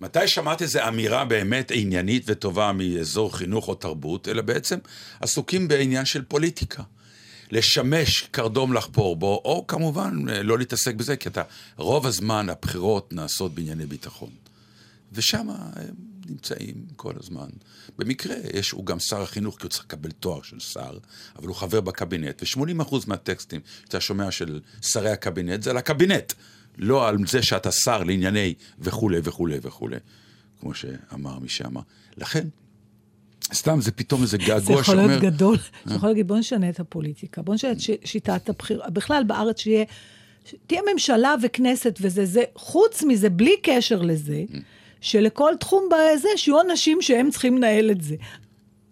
[0.00, 4.78] מתי שמעת איזו אמירה באמת עניינית וטובה מאזור חינוך או תרבות, אלא בעצם
[5.20, 6.82] עסוקים בעניין של פוליטיקה.
[7.50, 11.42] לשמש קרדום לחפור בו, או כמובן לא להתעסק בזה, כי אתה,
[11.76, 14.30] רוב הזמן הבחירות נעשות בענייני ביטחון.
[15.12, 15.94] ושם הם
[16.28, 17.48] נמצאים כל הזמן.
[17.98, 20.98] במקרה, יש, הוא גם שר החינוך, כי הוא צריך לקבל תואר של שר,
[21.36, 26.32] אבל הוא חבר בקבינט, ו-80% מהטקסטים שאתה שומע של שרי הקבינט זה על הקבינט,
[26.78, 29.96] לא על זה שאתה שר לענייני וכולי וכולי וכולי,
[30.60, 31.80] כמו שאמר מי שאמר.
[32.16, 32.48] לכן,
[33.54, 35.06] סתם, זה פתאום איזה זה געגוע יכול שאומר...
[35.06, 35.56] להיות גדול.
[35.84, 38.90] זה יכול להגיד, בוא נשנה את הפוליטיקה, בוא נשנה את שיטת הבחירה.
[38.90, 39.84] בכלל, בארץ שיהיה,
[40.66, 44.44] תהיה ממשלה וכנסת וזה, זה, חוץ מזה, בלי קשר לזה,
[45.00, 48.16] שלכל תחום בזה, שיהיו אנשים שהם צריכים לנהל את זה.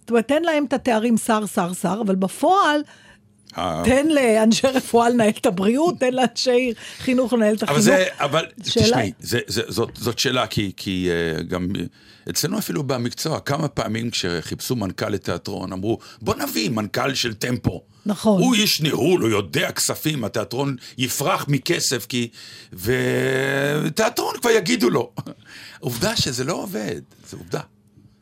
[0.00, 3.03] זאת אומרת, תן להם את התארים שר, שר, שר, אבל בפועל, אה.
[3.84, 7.84] תן לאנשי רפואה לנהל את הבריאות, תן לאנשי חינוך לנהל את אבל החינוך.
[7.84, 9.12] זה, אבל תשמעי,
[9.98, 10.72] זאת, שאלה, כי,
[11.38, 11.68] uh, גם
[12.30, 17.82] אצלנו אפילו במקצוע, כמה פעמים כשחיפשו מנכ"ל לתיאטרון, אמרו, בוא נביא מנכ"ל של טמפו.
[18.06, 18.42] נכון.
[18.42, 22.28] הוא איש ניהול, הוא יודע כספים, התיאטרון יפרח מכסף, כי...
[22.72, 25.12] ותיאטרון כבר יגידו לו.
[25.80, 27.60] עובדה שזה לא עובד, זו עובדה.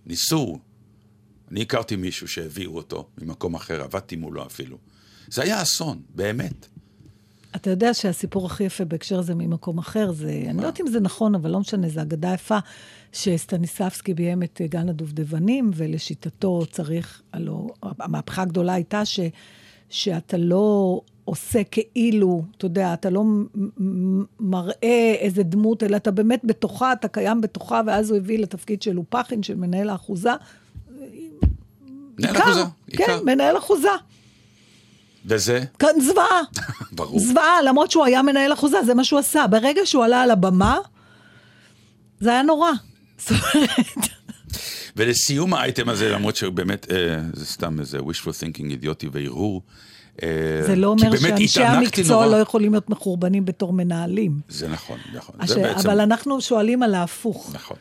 [0.06, 0.58] ניסו.
[1.50, 4.78] אני הכרתי מישהו שהביאו אותו ממקום אחר, עבדתי מולו אפילו.
[5.32, 6.66] זה היה אסון, באמת.
[7.56, 11.00] אתה יודע שהסיפור הכי יפה בהקשר הזה ממקום אחר, זה, אני לא יודעת אם זה
[11.00, 12.58] נכון, אבל לא משנה, זו אגדה יפה,
[13.12, 19.20] שסטניסבסקי ביים את אה, גן הדובדבנים, ולשיטתו צריך, הלוא, המהפכה הגדולה הייתה ש,
[19.88, 23.24] שאתה לא עושה כאילו, אתה יודע, אתה לא
[24.40, 28.92] מראה איזה דמות, אלא אתה באמת בתוכה, אתה קיים בתוכה, ואז הוא הביא לתפקיד של
[28.92, 30.32] לופחין, של מנהל האחוזה.
[32.18, 33.06] מנהל עיקר, אחוזה, עיקר.
[33.06, 33.88] כן, מנהל אחוזה.
[35.26, 36.40] וזה, כאן זוועה.
[36.92, 37.20] ברור.
[37.20, 39.46] זוועה, למרות שהוא היה מנהל אחוזה, זה מה שהוא עשה.
[39.46, 40.78] ברגע שהוא עלה על הבמה,
[42.20, 42.70] זה היה נורא.
[43.18, 44.08] זאת אומרת,
[44.96, 49.62] ולסיום האייטם הזה, למרות שבאמת, אה, זה סתם איזה wishful thinking אידיוטי והרהור.
[50.22, 50.28] אה,
[50.66, 52.26] זה לא אומר שאנשי המקצוע נורא.
[52.26, 54.40] לא יכולים להיות מחורבנים בתור מנהלים.
[54.48, 55.34] זה נכון, נכון.
[55.38, 55.50] הש...
[55.50, 55.90] זה בעצם...
[55.90, 57.50] אבל אנחנו שואלים על ההפוך.
[57.54, 57.76] נכון.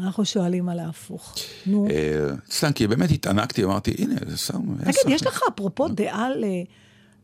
[0.00, 1.36] אנחנו שואלים על ההפוך.
[1.66, 4.58] נו, אה, סתם, כי באמת התענקתי, אמרתי, הנה, זה סתם...
[4.84, 6.44] תגיד, יש לך אפרופו דעה ל...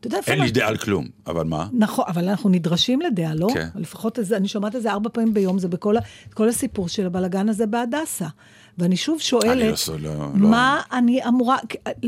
[0.07, 0.19] אתה יודע.
[0.27, 1.67] אין לי דעה על כלום, אבל מה?
[1.73, 3.47] נכון, אבל אנחנו נדרשים לדעה, לא?
[3.53, 3.67] כן.
[3.75, 5.95] לפחות אני שומעת את זה ארבע פעמים ביום, זה בכל
[6.33, 8.27] כל הסיפור של הבלגן הזה בהדסה.
[8.77, 9.69] ואני שוב שואלת, אני
[10.03, 11.57] לא לא- לא- מה אני אמורה...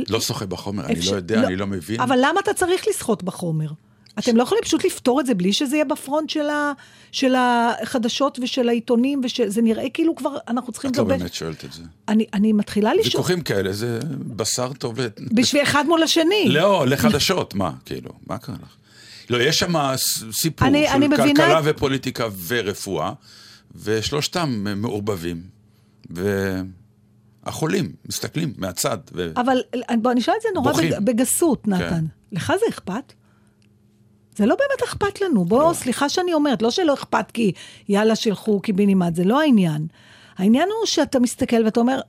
[0.10, 2.01] לא שוחה בחומר, אני אפשר- לא יודע, אני לא מבין.
[2.01, 3.67] אבל למה אתה צריך לשחות בחומר?
[4.19, 6.71] אתם לא יכולים פשוט לפתור את זה בלי שזה יהיה בפרונט של, ה,
[7.12, 11.17] של החדשות ושל העיתונים, וזה נראה כאילו כבר אנחנו צריכים את לא לדבר.
[11.17, 11.84] באמת שואלת את זה.
[12.08, 13.99] אני, אני מתחילה לשאול, ויכוחים כאלה, זה
[14.36, 14.95] בשר טוב.
[15.34, 16.45] בשביל אחד מול השני.
[16.49, 18.75] לא, לחדשות, מה, כאילו, מה קרה לך?
[19.30, 19.73] לא, יש שם
[20.32, 23.12] סיפור אני- של אני מבינה כלכלה את- ופוליטיקה ורפואה,
[23.84, 25.41] ושלושתם מעורבבים,
[27.45, 28.97] והחולים מסתכלים מהצד.
[29.13, 29.32] ו...
[29.36, 29.58] אבל
[30.01, 30.73] בוא, אני אשאל את זה נורא.
[30.73, 31.89] בג, בגסות, נתן.
[31.89, 32.06] כן.
[32.32, 33.13] לך זה אכפת?
[34.35, 35.45] זה לא באמת אכפת לנו.
[35.45, 35.73] בוא, לא.
[35.73, 37.51] סליחה שאני אומרת, לא שלא אכפת כי
[37.89, 39.87] יאללה, שילכו קיבינימט, זה לא העניין.
[40.37, 41.99] העניין הוא שאתה מסתכל ואתה אומר,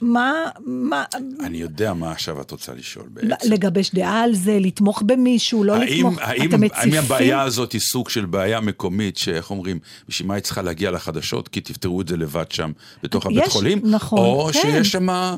[0.00, 0.32] מה,
[0.66, 1.04] מה,
[1.40, 3.52] אני יודע מה עכשיו את רוצה לשאול בעצם.
[3.52, 6.92] לגבש דעה על זה, לתמוך במישהו, לא האם, לתמוך, האם, אתם מציפים?
[6.92, 10.90] האם הבעיה הזאת היא סוג של בעיה מקומית, שאיך אומרים, בשביל מה היא צריכה להגיע
[10.90, 11.48] לחדשות?
[11.48, 13.80] כי תפתרו את זה לבד שם, בתוך הבית יש, חולים?
[13.84, 14.60] נכון, או כן.
[14.60, 15.36] שיש שם אה,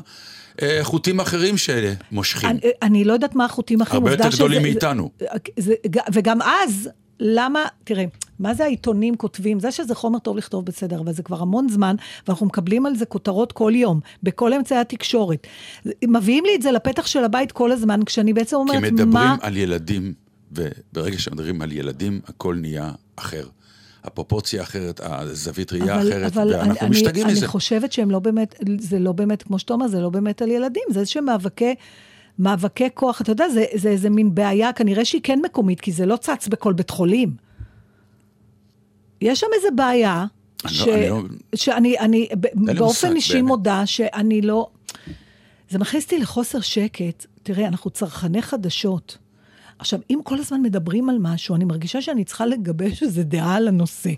[0.81, 2.49] חוטים אחרים שמושכים.
[2.49, 4.07] אני, אני לא יודעת מה החוטים האחרים.
[4.07, 5.09] הרבה יותר גדולים שזה- מאיתנו.
[5.19, 5.27] זה,
[5.59, 5.73] זה,
[6.13, 6.89] וגם אז,
[7.19, 8.05] למה, תראה,
[8.39, 9.59] מה זה העיתונים כותבים?
[9.59, 11.95] זה שזה חומר טוב לכתוב בסדר, אבל זה כבר המון זמן,
[12.27, 15.47] ואנחנו מקבלים על זה כותרות כל יום, בכל אמצעי התקשורת.
[16.03, 19.35] מביאים לי את זה לפתח של הבית כל הזמן, כשאני בעצם כי אומרת, מדברים מה...
[19.41, 20.13] על ילדים,
[20.51, 23.43] וברגע שמדברים על ילדים, הכל נהיה אחר.
[24.07, 27.41] הפרופורציה אחרת, הזווית ראייה אחרת, ואנחנו אני, משתגעים אני, מזה.
[27.45, 30.51] אני חושבת שהם לא באמת, זה לא באמת, כמו שאתה אומר, זה לא באמת על
[30.51, 31.75] ילדים, זה איזשהם מאבקי,
[32.39, 36.05] מאבקי כוח, אתה יודע, זה, זה איזה מין בעיה, כנראה שהיא כן מקומית, כי זה
[36.05, 37.35] לא צץ בכל בית חולים.
[39.21, 40.25] יש שם איזה בעיה,
[40.65, 40.87] אני ש...
[40.87, 41.21] לא- אני לא-
[41.55, 43.41] שאני אני, באופן אישי.
[43.41, 44.67] מודה שאני לא...
[45.69, 47.25] זה מכניס אותי לחוסר שקט.
[47.43, 49.17] תראה, אנחנו צרכני חדשות.
[49.79, 53.67] עכשיו, אם כל הזמן מדברים על משהו, אני מרגישה שאני צריכה לגבש איזו דעה על
[53.67, 54.09] הנושא.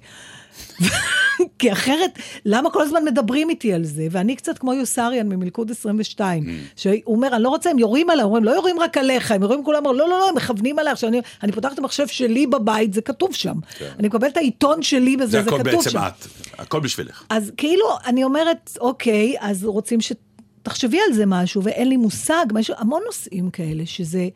[1.59, 4.07] כי אחרת, למה כל הזמן מדברים איתי על זה?
[4.11, 6.49] ואני קצת כמו יוסריאן ממלכוד 22, Mm.
[6.75, 9.63] שהוא אומר, אני לא רוצה, הם יורים עליי, אומרים, לא יורים רק עליך, הם יורים
[9.63, 10.93] כולם, לא, לא, לא, הם מכוונים עליי.
[10.93, 13.55] עכשיו, אני, אני פותחת את המחשב שלי בבית, זה כתוב שם.
[13.99, 15.99] אני מקבלת את העיתון שלי בזה, זה זה, הכל כתוב בעצם שם.
[15.99, 17.23] את, הכל בשבילך.
[17.29, 22.75] אז כאילו, אני אומרת, אוקיי, אז רוצים שתחשבי על זה משהו, ואין לי מושג, משהו,
[22.77, 24.27] המון נושאים כאלה, שזה...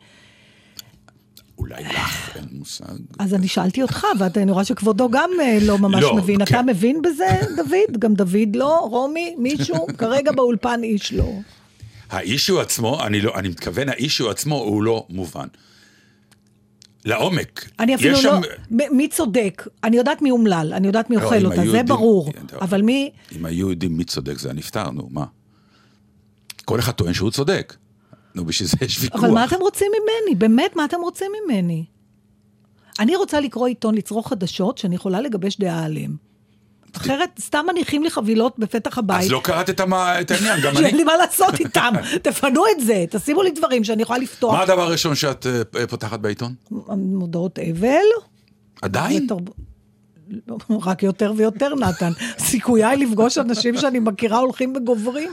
[1.64, 2.84] אולי לך אין מושג.
[3.18, 6.44] אז אני שאלתי אותך, ואני רואה שכבודו גם אה, לא ממש לא, מבין.
[6.44, 6.54] כן.
[6.54, 7.98] אתה מבין בזה, דוד?
[7.98, 8.78] גם דוד לא?
[8.90, 9.34] רומי?
[9.38, 9.86] מישהו?
[9.98, 11.32] כרגע באולפן איש לא.
[12.10, 15.46] האישו עצמו, אני, לא, אני מתכוון, האישו עצמו הוא לא מובן.
[17.04, 17.68] לעומק.
[17.80, 18.20] אני אפילו לא...
[18.22, 19.68] שם- מי צודק?
[19.84, 22.32] אני יודעת מי אומלל, אני יודעת מי לא, אוכל אם אותה, זה ברור.
[22.32, 23.10] כן, אבל מי...
[23.36, 25.24] אם היו יודעים מי צודק, זה היה נפתר, נו, מה?
[26.64, 27.74] כל אחד טוען שהוא צודק.
[28.34, 29.24] נו, בשביל זה יש ויכוח.
[29.24, 30.34] אבל מה אתם רוצים ממני?
[30.34, 31.84] באמת, מה אתם רוצים ממני?
[33.00, 36.16] אני רוצה לקרוא עיתון, לצרוך חדשות, שאני יכולה לגבש דעה עליהן.
[36.96, 39.24] אחרת, סתם מניחים לי חבילות בפתח הבית.
[39.24, 40.78] אז לא קראת את העניין, גם אני.
[40.78, 41.92] שאין לי מה לעשות איתם.
[42.22, 44.54] תפנו את זה, תשימו לי דברים שאני יכולה לפתוח.
[44.54, 46.54] מה הדבר הראשון שאת אה, פותחת בעיתון?
[46.96, 47.88] מודעות אבל.
[48.82, 49.26] עדיין?
[50.48, 52.10] לא, רק יותר ויותר, נתן.
[52.38, 55.30] סיכוייי לפגוש אנשים שאני מכירה הולכים וגוברים.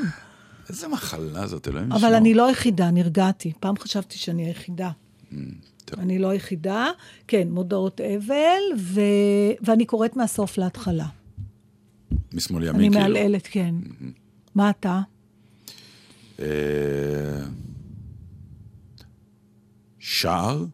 [0.71, 3.53] איזה מחלה זאת, אלוהים אבל אני לא היחידה, נרגעתי.
[3.59, 4.91] פעם חשבתי שאני היחידה.
[5.85, 5.99] טוב.
[5.99, 6.87] אני לא היחידה.
[7.27, 9.01] כן, מודעות אבל, ו...
[9.61, 11.07] ואני קוראת מהסוף להתחלה.
[12.33, 13.03] משמאל אני ימין, כאילו.
[13.03, 13.75] מהלעלת, כן.
[14.55, 15.01] מה אתה?
[16.39, 16.45] אה,
[19.99, 20.65] שער,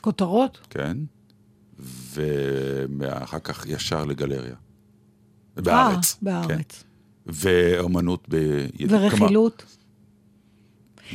[0.00, 0.58] כותרות?
[0.70, 0.96] כן,
[2.98, 4.54] ואחר כך ישר לגלריה.
[5.56, 6.12] בארץ.
[6.12, 6.84] אה, בארץ.
[7.28, 8.92] ואומנות ביד...
[8.92, 9.62] ורכילות?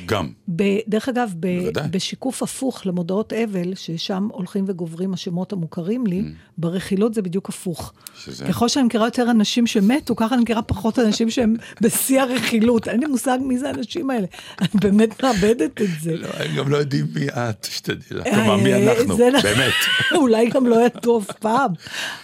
[0.06, 0.30] גם.
[0.56, 1.88] ב- דרך אגב, ב- בוודאי.
[1.91, 6.23] בשיקוף הפוך למודעות אבל, ששם הולכים וגוברים השמות המוכרים לי,
[6.58, 7.93] ברכילות זה בדיוק הפוך.
[7.95, 8.10] Mm.
[8.19, 12.88] שזה- ככל שאני מכירה יותר אנשים שמתו, ככה אני מכירה פחות אנשים שהם בשיא הרכילות.
[12.88, 14.28] אין לי מושג מי זה האנשים האלה.
[14.62, 16.15] אני באמת מאבדת את זה.
[16.17, 18.23] לא, הם גם לא יודעים מי את, שתדעי לך.
[18.23, 19.73] כלומר, מי אה, אנחנו, זה נ- באמת.
[20.21, 21.71] אולי גם לא היה טוב פעם.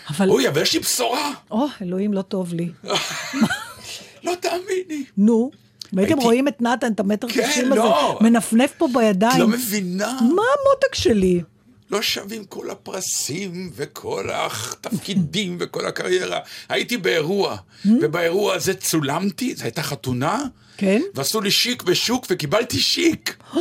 [0.09, 1.31] אבל, אוי, אבל יש לי בשורה.
[1.51, 2.69] או, אלוהים, לא טוב לי.
[4.23, 5.03] לא תאמיני.
[5.17, 5.51] נו.
[5.93, 8.17] והייתם הייתי- רואים את נתן, את המטר כן, תשעים הזה, לא.
[8.21, 9.39] מנפנף פה בידיים.
[9.39, 10.07] לא מבינה.
[10.21, 11.41] מה המותק שלי?
[11.91, 16.39] לא שווים כל הפרסים וכל התפקידים וכל הקריירה.
[16.69, 20.43] הייתי באירוע, ובאירוע הזה צולמתי, זו הייתה חתונה,
[20.77, 21.01] כן?
[21.15, 23.35] ועשו לי שיק בשוק וקיבלתי שיק.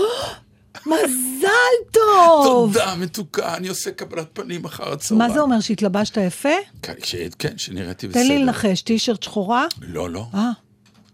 [0.87, 1.49] מזל
[1.93, 2.73] טוב!
[2.75, 5.29] תודה, מתוקה, אני עושה קבלת פנים אחר הצהריים.
[5.29, 6.49] מה זה אומר, שהתלבשת יפה?
[6.83, 8.21] כן, ש- כן, שנראיתי בסדר.
[8.23, 9.67] תן לי לנחש, טישרט שחורה?
[9.83, 10.51] לא, לא, אה,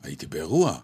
[0.03, 0.75] הייתי באירוע.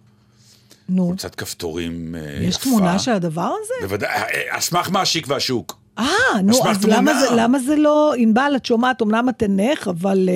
[0.88, 1.06] נו.
[1.06, 2.44] חולצת כפתורים אה, יפה.
[2.44, 3.74] יש תמונה של הדבר הזה?
[3.88, 5.76] בוודאי, אה, אה, על סמך מה השיק והשוק?
[5.98, 6.04] אה,
[6.42, 7.20] נו, אז למה.
[7.20, 8.14] זה- למה זה לא...
[8.16, 10.28] ענבל, את שומעת, אמנם את אינך, אבל...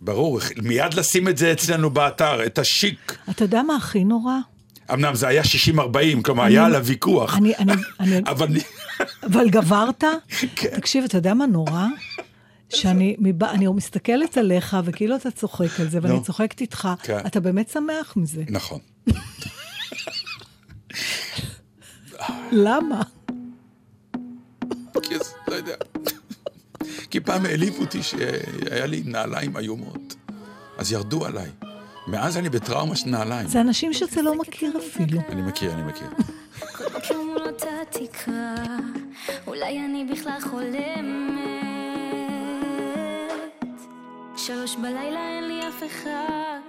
[0.00, 3.16] ברור, מיד לשים את זה אצלנו באתר, את השיק.
[3.30, 4.34] אתה יודע מה הכי נורא?
[4.92, 5.42] אמנם זה היה
[5.76, 5.78] 60-40,
[6.24, 7.36] כלומר היה עליו ויכוח.
[7.36, 8.60] אני, אני, אני, אבל אני-
[9.22, 10.04] אבל גברת?
[10.56, 10.68] כן.
[10.76, 11.86] תקשיב, אתה יודע מה נורא?
[12.68, 13.50] שאני מבע...
[13.50, 16.20] אני מסתכלת עליך, וכאילו אתה צוחק על זה, ואני.
[16.22, 17.18] צוחקת איתך, כן.
[17.26, 18.42] אתה באמת שמח מזה.
[18.48, 18.78] נכון.
[22.52, 23.02] למה?
[25.02, 25.14] כי
[25.48, 25.74] לא יודע.
[27.10, 30.14] כי פעם העליבו אותי שהיה לי נעליים איומות.
[30.78, 31.50] אז ירדו עליי.
[32.10, 33.48] מאז אני בטראומה של נעליים.
[33.48, 35.20] זה אנשים שאתה לא מכיר אפילו.
[35.28, 36.08] אני מכיר, אני מכיר.
[36.76, 38.54] כל בוקר מול אותה תקרה,
[39.46, 41.40] אולי אני בכלל חולמת.
[44.36, 46.60] שלוש בלילה אין לי אף אחד,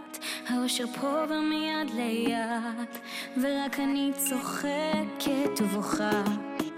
[0.49, 3.01] האושר פה ומיד ליד,
[3.37, 6.21] ורק אני צוחקת ובוכה.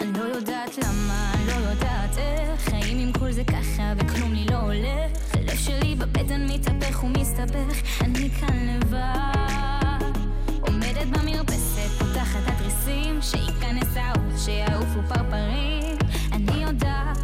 [0.01, 4.55] אני לא יודעת למה, לא יודעת איך, האם עם כל זה ככה וכלום לי לא
[4.55, 5.22] הולך.
[5.53, 10.19] הלב שלי בבטן מתהפך ומסתבך, אני כאן לבד.
[10.61, 15.97] עומדת במרפסת, פותחת התריסים, שייכנס האור, שיעופו פרפרים.
[16.31, 17.17] אני יודעת,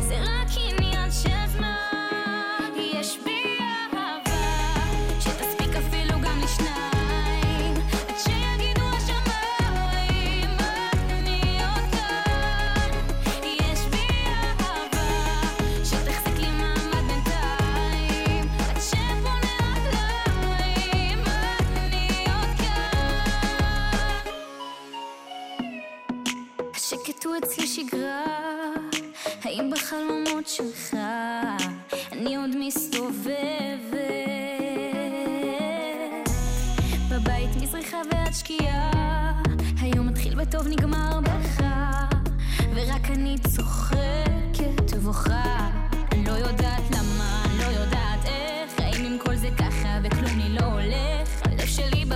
[0.00, 0.43] זה רק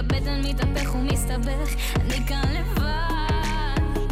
[0.09, 4.05] בבטן מתהפך ומסתבך, אני כאן לבד.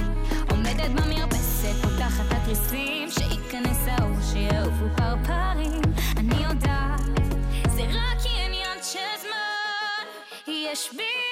[0.50, 5.82] עומדת במרפסת, פותחת התריסים, שייכנס האור, שיעופו פרפרים.
[6.16, 7.34] אני יודעת,
[7.68, 10.06] זה רק עניין של זמן.
[10.46, 11.25] יש בי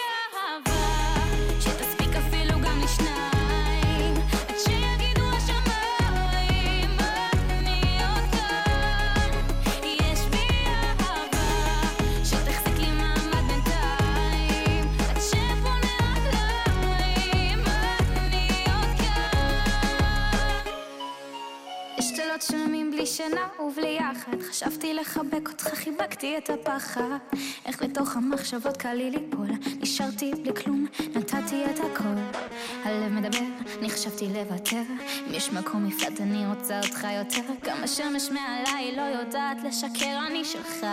[23.16, 27.18] שינה ובלי יחד חשבתי לחבק אותך, חיבקתי את הפחד.
[27.66, 29.48] איך בתוך המחשבות קל לי ליפול
[29.80, 32.42] נשארתי בלי כלום, נתתי את הכל.
[32.84, 33.44] הלב מדבר,
[33.78, 34.82] אני חשבתי לוותר.
[35.28, 37.52] אם יש מקום מפלט אני רוצה אותך יותר.
[37.62, 40.86] גם השמש מעליי לא יודעת לשקר, אני שלך.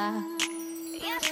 [0.94, 1.32] יש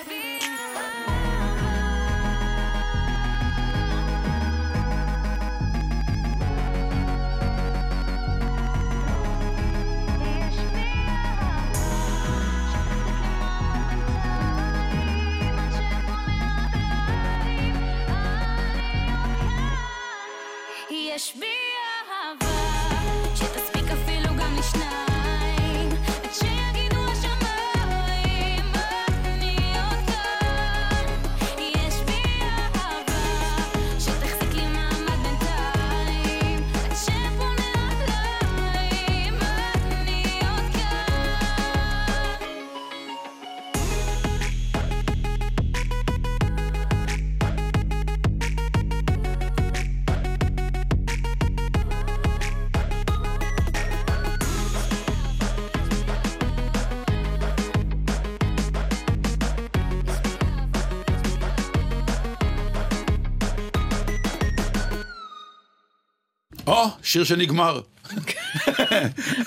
[67.10, 67.82] שיר שנגמר.
[68.06, 68.22] אנחנו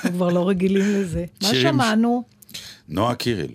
[0.13, 1.25] כבר לא רגילים לזה.
[1.43, 2.25] מה שמענו?
[2.89, 3.55] נועה קיריל,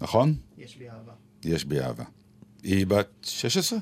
[0.00, 0.34] נכון?
[0.58, 1.12] יש בי אהבה.
[1.44, 2.04] יש בי אהבה.
[2.62, 3.78] היא בת 16?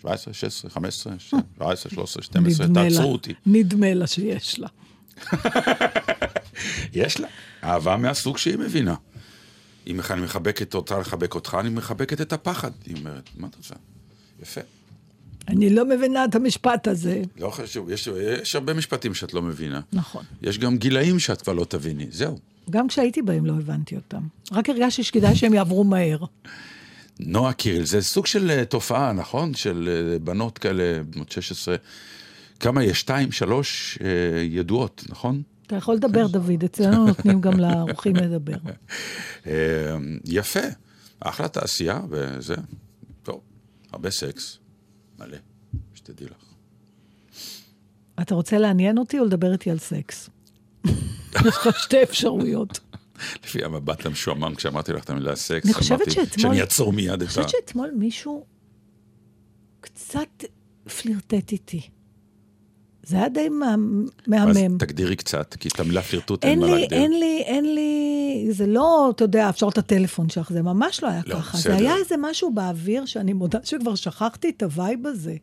[0.00, 2.90] 17, 16, 15, 17, 13, 12, נדמה לה.
[2.90, 3.34] תעצרו אותי.
[3.46, 4.68] נדמה לה שיש לה.
[6.92, 7.28] יש לה.
[7.64, 8.94] אהבה מהסוג שהיא מבינה.
[9.86, 12.70] אם אני מחבקת אותה לחבק אותך, אני מחבקת את הפחד.
[12.86, 13.74] היא אומרת, מה את רוצה?
[14.42, 14.60] יפה.
[15.52, 17.22] אני לא מבינה את המשפט הזה.
[17.38, 18.08] לא חשוב, יש,
[18.42, 19.80] יש הרבה משפטים שאת לא מבינה.
[19.92, 20.24] נכון.
[20.42, 22.38] יש גם גילאים שאת כבר לא תביני, זהו.
[22.70, 24.22] גם כשהייתי בהם לא הבנתי אותם.
[24.52, 26.24] רק הרגשתי שכדאי שהם יעברו מהר.
[27.20, 29.54] נועה קיריל, זה סוג של אה, תופעה, נכון?
[29.54, 31.76] של אה, בנות כאלה, בנות 16.
[32.60, 33.00] כמה יש?
[33.00, 35.42] שתיים, שלוש אה, ידועות, נכון?
[35.66, 38.56] אתה יכול לדבר, דוד, אצלנו נותנים גם לאורחים לדבר.
[40.24, 40.60] יפה,
[41.20, 42.54] אחלה תעשייה, וזה,
[43.22, 43.40] טוב,
[43.92, 44.58] הרבה סקס,
[45.26, 45.36] מלא,
[45.94, 46.44] שתדעי לך.
[48.20, 50.30] אתה רוצה לעניין אותי או לדבר איתי על סקס?
[50.86, 50.92] יש
[51.46, 52.80] לך שתי אפשרויות.
[53.44, 57.16] לפי המבט המשועמם כשאמרתי לך את המילה סקס, אני חושבת שאתמול- שאני אעצור מיד אני
[57.16, 57.26] את ה...
[57.26, 58.44] חושבת שאתמול מישהו
[59.80, 60.44] קצת
[61.00, 61.80] פלירטט איתי.
[63.02, 64.78] זה היה די מה- אז מהמם.
[64.78, 66.98] תגדירי קצת, כי את המילה פלירטוט אין אין מה לי, להגדיר.
[66.98, 68.11] אין לי, אין לי,
[68.50, 71.58] זה לא, אתה יודע, אפשר את הטלפון שלך, זה ממש לא היה לא, ככה.
[71.58, 71.72] בסדר.
[71.72, 75.36] זה היה איזה משהו באוויר שאני מודה שכבר שכחתי את ה vibe הזה.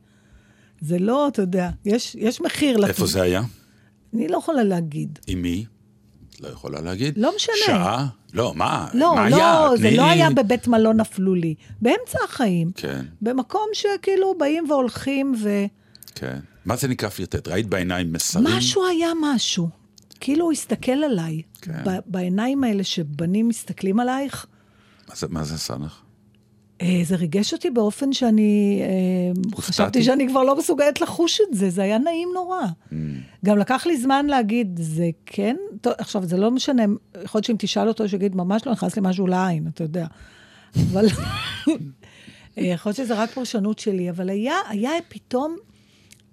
[0.82, 2.86] זה לא, אתה יודע, יש, יש מחיר.
[2.86, 3.42] איפה זה היה?
[4.14, 5.20] אני לא יכולה להגיד.
[5.28, 5.66] עם מי?
[6.42, 7.18] לא יכולה להגיד.
[7.18, 7.56] לא משנה.
[7.66, 8.08] שעה?
[8.34, 8.88] לא, מה?
[8.94, 9.70] לא, מה לא, היה?
[9.78, 11.56] זה תני לא היה בבית מלון אפלולי.
[11.82, 12.72] באמצע החיים.
[12.76, 15.50] כן, במקום שכאילו באים והולכים ו...
[16.16, 16.40] כן.
[16.66, 17.48] מה זה נקרא פלירטט?
[17.48, 18.46] ראית בעיניים מסרים?
[18.48, 19.79] משהו היה משהו.
[20.20, 21.42] כאילו הוא הסתכל עליי.
[21.62, 21.84] כן.
[22.06, 24.46] בעיניים האלה שבנים מסתכלים עלייך,
[25.10, 26.02] מה זה- מה זה עשה לך?
[26.82, 31.70] אה, זה ריגש אותי באופן שאני אה, חשבתי שאני כבר לא מסוגלת לחוש את זה,
[31.70, 32.60] זה היה נעים נורא.
[32.92, 32.94] Mm.
[33.46, 35.56] גם לקח לי זמן להגיד, זה כן?
[35.82, 36.84] טוב, עכשיו, זה לא משנה,
[37.24, 40.08] יכול להיות שאם תשאל אותו, שיגיד, ממש לא נכנס לי משהו לעין, אתה יודע.
[40.92, 41.06] אבל
[41.68, 41.74] אה,
[42.58, 45.56] יכול להיות שזה רק פרשנות שלי, אבל היה, היה פתאום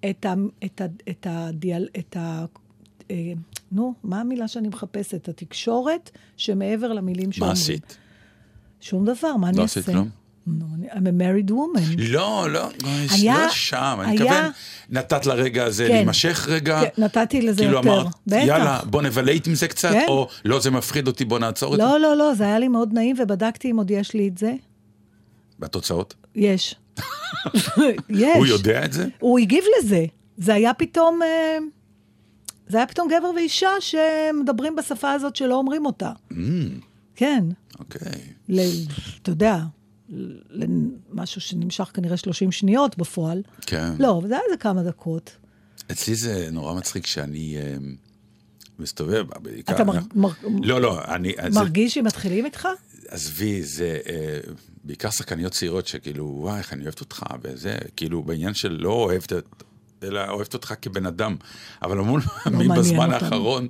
[0.09, 0.33] את ה...
[0.65, 0.85] את ה...
[1.09, 1.87] את הדיאל...
[1.99, 2.45] את ה...
[3.11, 3.33] אה,
[3.71, 5.29] נו, מה המילה שאני מחפשת?
[5.29, 7.51] התקשורת שמעבר למילים מה שאומרים.
[7.53, 7.97] עשית?
[8.81, 9.79] שום דבר, מה אני לא אעשה?
[9.79, 10.09] עשית כלום?
[10.87, 11.95] I'm a married woman.
[11.97, 12.69] לא, לא,
[13.11, 13.97] היה- לא שם.
[14.03, 14.51] אני מתכוון,
[14.89, 15.93] נתת לרגע הזה כן.
[15.93, 16.81] להימשך רגע.
[16.81, 17.89] כן, נתתי לזה כאילו יותר.
[18.01, 18.43] אמרת, בטח.
[18.47, 20.05] יאללה, בוא נבלייט עם זה קצת, כן.
[20.07, 21.85] או לא, זה מפחיד אותי, בוא נעצור את זה.
[21.85, 24.53] לא, לא, לא, זה היה לי מאוד נעים, ובדקתי אם עוד יש לי את זה.
[25.59, 26.13] והתוצאות?
[26.35, 26.75] יש.
[28.09, 28.37] יש.
[28.37, 29.07] הוא יודע את זה?
[29.19, 30.05] הוא הגיב לזה.
[30.37, 31.19] זה היה פתאום...
[31.23, 31.57] אה,
[32.69, 36.11] זה היה פתאום גבר ואישה שמדברים בשפה הזאת שלא אומרים אותה.
[37.15, 37.43] כן.
[37.79, 38.21] אוקיי.
[38.49, 38.59] ל,
[39.21, 39.57] אתה יודע,
[40.49, 43.41] למשהו שנמשך כנראה 30 שניות בפועל.
[43.61, 43.93] כן.
[43.99, 45.31] לא, זה היה איזה כמה דקות.
[45.91, 47.75] אצלי זה נורא מצחיק שאני אה,
[48.79, 49.75] מסתובב, בעיקר...
[49.75, 50.29] אתה מר- מר-
[50.63, 51.33] לא, לא, אני...
[51.49, 52.67] זה- מרגיש שמתחילים איתך?
[53.07, 54.39] עזבי, זה אה,
[54.83, 59.33] בעיקר שחקניות צעירות שכאילו, וואי, איך אני אוהבת אותך, וזה, כאילו, בעניין של לא אוהבת,
[59.33, 59.63] את-
[60.03, 61.35] אלא אוהבת אותך כבן אדם.
[61.83, 63.25] אבל המון פעמים מעניין בזמן אותנו.
[63.25, 63.67] האחרון,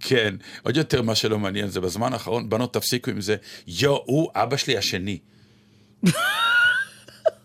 [0.00, 4.30] כן, עוד יותר מה שלא מעניין זה בזמן האחרון, בנות תפסיקו עם זה, יו, הוא
[4.34, 5.18] אבא שלי השני.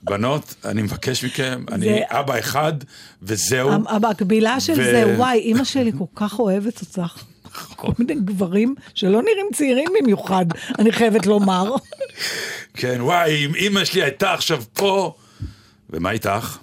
[0.04, 2.74] בנות, אני מבקש מכם, אני זה- אבא אחד,
[3.22, 3.72] וזהו.
[3.72, 7.24] המ- המקבילה של ו- זה, וואי, אימא שלי כל כך אוהבת אותך.
[7.76, 10.46] כל מיני גברים שלא נראים צעירים במיוחד,
[10.80, 11.76] אני חייבת לומר.
[12.74, 15.16] כן, וואי, אם אימא שלי הייתה עכשיו פה,
[15.90, 16.58] ומה איתך?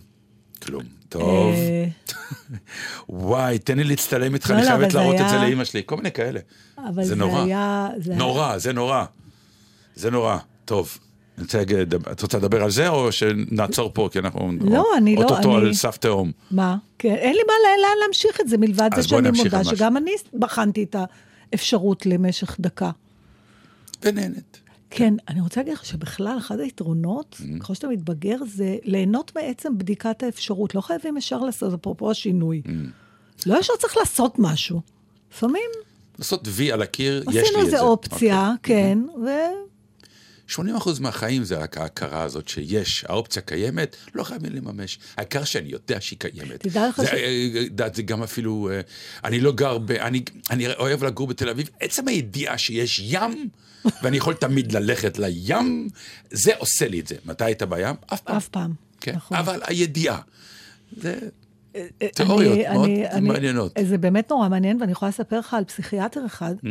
[0.63, 1.02] כלום.
[1.13, 1.55] טוב.
[1.55, 1.85] אה,
[3.09, 5.83] וואי, תן לי להצטלם איתך, לא, אני לא, חייבת להראות את זה לאימא שלי.
[5.87, 6.41] כל מיני כאלה.
[7.03, 7.45] זה נורא.
[8.17, 9.05] נורא, זה נורא.
[9.95, 10.39] זה נורא.
[10.65, 10.99] טוב.
[11.39, 14.51] אני רוצה להגיד, את רוצה לדבר על זה, או שנעצור פה, כי אנחנו...
[14.61, 16.33] לא, אני לא- אוטוטו על סף תהום.
[16.51, 16.77] מה?
[16.99, 19.65] כן, אין לי מה לאן להמשיך את זה, מלבד זה שאני מודה.
[19.65, 20.97] שגם אני בחנתי את
[21.53, 22.91] האפשרות למשך דקה.
[24.03, 24.59] ונהנת.
[24.95, 27.61] כן, אני רוצה להגיד לך שבכלל, אחד היתרונות, Mm-hmm.
[27.61, 30.75] ככל שאתה מתבגר, זה ליהנות מעצם בדיקת האפשרות.
[30.75, 32.63] לא חייבים ישר לעשות, אפרופו השינוי.
[32.67, 33.43] Mm-hmm.
[33.47, 34.81] לא ישר צריך לעשות משהו.
[35.33, 35.71] לפעמים
[36.19, 37.41] לעשות וי על הקיר, יש לי את זה.
[37.41, 38.77] עשינו איזה אופציה, אוקיי.
[38.77, 39.29] כן, ו...
[40.57, 40.61] 80%
[41.01, 44.99] מהחיים זה רק ההכרה הזאת שיש, האופציה קיימת, לא חייבים לממש.
[45.17, 46.61] העיקר שאני יודע שהיא קיימת.
[46.61, 47.49] תדע לך זה, ש- אה,
[47.85, 48.81] אה, זה גם אפילו, אה,
[49.25, 49.91] אני לא גר ב...
[49.91, 53.49] אני, אני אוהב לגור בתל אביב, עצם הידיעה שיש ים,
[54.03, 55.89] ואני יכול תמיד ללכת לים,
[56.31, 57.15] זה עושה לי את זה.
[57.27, 57.95] מתי היית בים?
[58.13, 58.37] אף פעם.
[58.37, 58.73] אף פעם.
[59.01, 59.37] כן, נכון.
[59.37, 60.21] אבל הידיעה.
[60.97, 61.19] זה...
[62.15, 63.73] תיאוריות אני- מאוד אני- אני- מעניינות.
[63.89, 66.67] זה באמת נורא מעניין, ואני יכולה לספר לך על פסיכיאטר אחד Mm.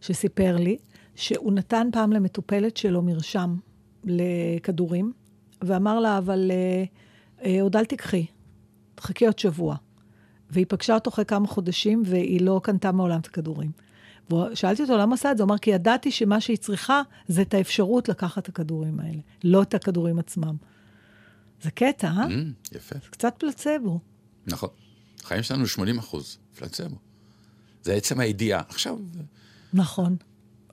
[0.00, 0.76] שסיפר לי
[1.20, 3.56] שהוא נתן פעם למטופלת שלו מרשם
[4.04, 5.12] לכדורים,
[5.62, 6.84] ואמר לה, אבל אה,
[7.44, 8.26] אה, עוד אל תיקחי,
[8.94, 9.76] תחכי עוד שבוע.
[10.50, 13.70] והיא פגשה אותו אחרי כמה חודשים, והיא לא קנתה מעולם את הכדורים.
[14.32, 15.42] ושאלתי אותו, למה עשה את זה?
[15.42, 19.62] הוא אמר, כי ידעתי שמה שהיא צריכה זה את האפשרות לקחת את הכדורים האלה, לא
[19.62, 20.56] את הכדורים עצמם.
[21.62, 22.26] זה קטע, אה?
[22.26, 22.94] Mm, יפה.
[22.94, 24.00] זה קצת פלצבו.
[24.46, 24.68] נכון.
[25.24, 26.96] החיים שלנו 80 אחוז, פלצבו.
[27.82, 28.62] זה עצם הידיעה.
[28.68, 28.98] עכשיו,
[29.74, 30.16] נכון.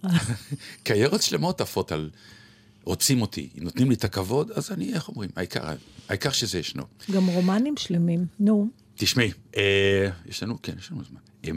[0.83, 2.09] קריירות שלמות עפות על
[2.83, 5.73] רוצים אותי, נותנים לי את הכבוד, אז אני, איך אומרים, העיקר,
[6.09, 6.83] העיקר שזה ישנו.
[7.11, 8.25] גם רומנים שלמים.
[8.39, 11.19] נו, תשמעי, אה, יש לנו, כן, יש לנו זמן.
[11.45, 11.51] אה,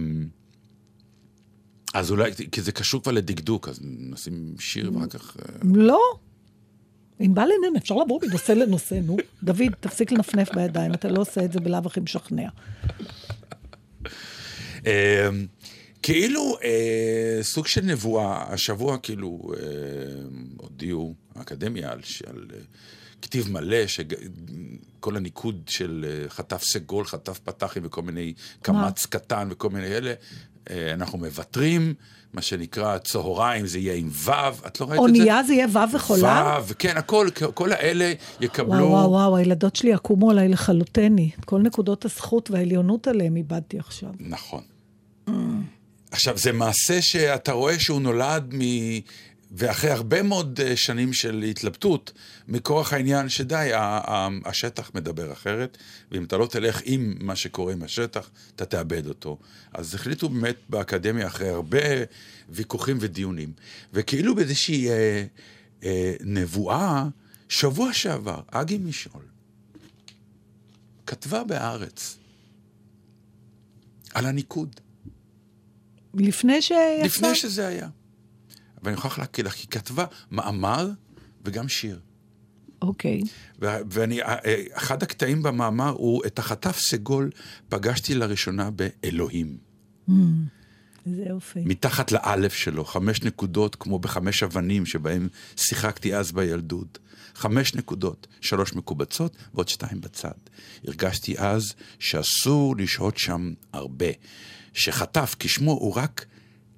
[1.95, 5.37] אז אולי, כי זה קשור כבר לדקדוק, אז נשים שיר ואחר כך...
[5.37, 6.01] אה, לא.
[7.21, 9.17] אם בא לעניין, אפשר לעבור מנושא לנושא, נו.
[9.43, 12.49] דוד, תפסיק לנפנף בידיים, אתה לא עושה את זה בלאו הכי משכנע.
[16.03, 19.63] כאילו אה, סוג של נבואה, השבוע כאילו אה,
[20.57, 22.59] הודיעו האקדמיה על, על אה,
[23.23, 29.71] כתיב מלא, שכל הניקוד של אה, חטף סגול, חטף פתחים וכל מיני קמץ קטן וכל
[29.71, 30.15] מיני אלה,
[30.71, 31.95] אה, אנחנו מוותרים,
[32.33, 34.31] מה שנקרא צהריים זה יהיה עם ו',
[34.67, 35.21] את לא ראית את זה?
[35.21, 36.59] אונייה זה יהיה ו' וחולה?
[36.67, 38.71] ו', כן, הכל, כל האלה יקבלו...
[38.73, 41.31] וואו, וואו, וואו, הילדות שלי יקומו עליי לכלותני.
[41.41, 44.11] את כל נקודות הזכות והעליונות עליהם איבדתי עכשיו.
[44.21, 44.63] נכון.
[46.11, 48.61] עכשיו, זה מעשה שאתה רואה שהוא נולד מ...
[49.53, 52.13] ואחרי הרבה מאוד אה, שנים של התלבטות,
[52.49, 53.71] מכורח העניין שדי,
[54.45, 55.79] השטח מדבר אחרת,
[56.13, 59.39] ואם אתה לא תלך עם מה שקורה עם השטח, אתה תאבד אותו.
[59.73, 61.79] אז החליטו באמת באקדמיה, אחרי הרבה
[62.49, 63.53] ויכוחים ודיונים,
[63.93, 65.25] וכאילו באיזושהי אה,
[65.85, 67.05] אה, נבואה,
[67.49, 69.25] שבוע שעבר, אגי משעול
[71.07, 72.19] כתבה בהארץ
[74.15, 74.81] על הניקוד.
[76.15, 77.03] לפני שיצא?
[77.05, 77.89] לפני שזה היה.
[78.83, 80.91] ואני מוכרח להקריא לך, היא כתבה מאמר
[81.45, 82.01] וגם שיר.
[82.83, 83.21] אוקיי.
[83.61, 87.31] ואני, אה, אה, אחד הקטעים במאמר הוא, את החטף סגול
[87.69, 89.57] פגשתי לראשונה באלוהים.
[91.07, 91.61] איזה יופי.
[91.65, 96.99] מתחת לאלף שלו, חמש נקודות כמו בחמש אבנים שבהם שיחקתי אז בילדות.
[97.35, 100.31] חמש נקודות, שלוש מקובצות ועוד שתיים בצד.
[100.87, 104.07] הרגשתי אז שאסור לשהות שם הרבה.
[104.75, 106.27] שחטף, כשמו הוא רק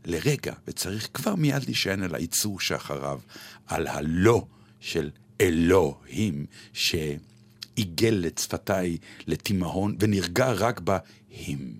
[0.05, 3.20] לרגע, וצריך כבר מיד להישען על היצור שאחריו,
[3.66, 4.47] על הלא
[4.80, 11.74] של אלוהים, שעיגל את שפתיי לתימהון, ונרגע רק בהים.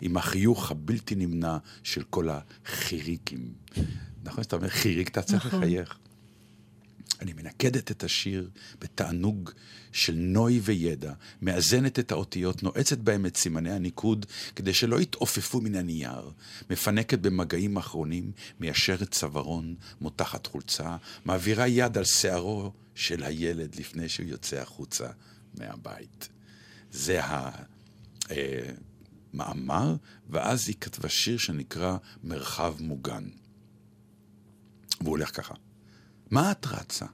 [0.00, 3.52] עם החיוך הבלתי נמנע של כל החיריקים.
[4.24, 5.60] נכון שאתה אומר חיריק, אתה צריך נכון.
[5.60, 5.98] לחייך.
[7.20, 8.50] אני מנקדת את השיר
[8.80, 9.50] בתענוג
[9.92, 11.12] של נוי וידע,
[11.42, 16.30] מאזנת את האותיות, נועצת בהם את סימני הניקוד, כדי שלא יתעופפו מן הנייר,
[16.70, 24.26] מפנקת במגעים אחרונים, מיישרת צווארון, מותחת חולצה, מעבירה יד על שערו של הילד לפני שהוא
[24.26, 25.08] יוצא החוצה
[25.54, 26.28] מהבית.
[26.92, 27.20] זה
[29.34, 29.96] המאמר,
[30.30, 33.28] ואז היא כתבה שיר שנקרא מרחב מוגן.
[35.00, 35.54] והוא הולך ככה.
[36.30, 37.06] מה את רצה?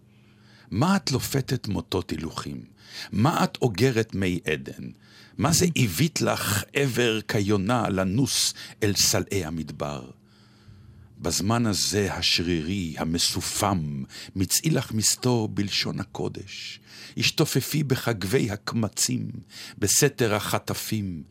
[0.70, 2.64] מה את לופתת מוטות הילוכים?
[3.12, 4.88] מה את אוגרת מי עדן?
[5.38, 10.10] מה זה הבית לך עבר כיונה לנוס אל סלעי המדבר?
[11.18, 14.04] בזמן הזה השרירי, המסופם,
[14.36, 16.80] מצאי לך מסתור בלשון הקודש.
[17.16, 19.30] השתופפי בחגבי הקמצים,
[19.78, 21.22] בסתר החטפים,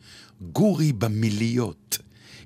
[0.52, 1.98] גורי במיליות.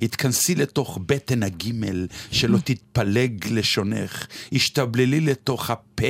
[0.03, 4.27] התכנסי לתוך בטן הגימל, שלא תתפלג לשונך.
[4.53, 6.05] השתבללי לתוך הפה,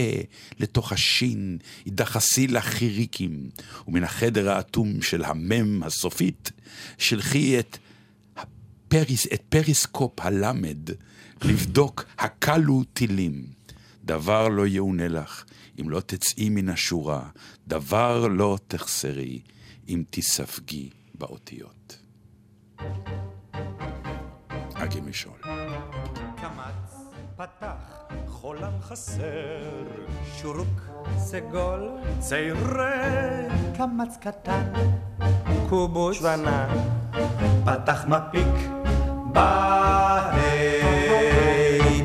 [0.59, 3.51] לתוך השין, התדחסי לחיריקים.
[3.89, 6.51] ומן החדר האטום של המם הסופית,
[6.99, 7.79] שלחי את
[8.37, 10.79] הפריס, את פריסקופ הלמד
[11.43, 13.45] לבדוק הקלו טילים.
[14.05, 15.45] דבר לא יאונה לך
[15.81, 17.29] אם לא תצאי מן השורה,
[17.69, 19.41] דבר לא תחסרי
[19.89, 21.78] אם תספגי באותיות.
[24.89, 25.39] אגי משעול.
[26.37, 27.75] קמץ פתח,
[28.29, 29.23] חולם חסר,
[30.37, 30.81] שורוק
[31.19, 32.85] סגול, צעירי,
[33.77, 34.73] קמץ קטן,
[35.69, 36.69] קובוץ שוונה,
[37.65, 38.71] פתח מפיק,
[39.33, 40.39] בה"א,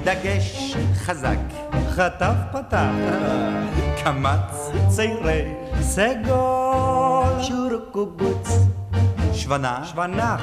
[0.04, 1.40] דגש חזק,
[1.90, 2.92] חטף פתח,
[4.04, 8.48] קמץ צעירי, סגול, שורוק קובוץ,
[9.34, 10.38] שוונה, שוונה,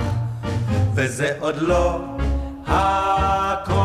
[0.95, 2.19] וזה עוד לא
[2.70, 3.76] הכל.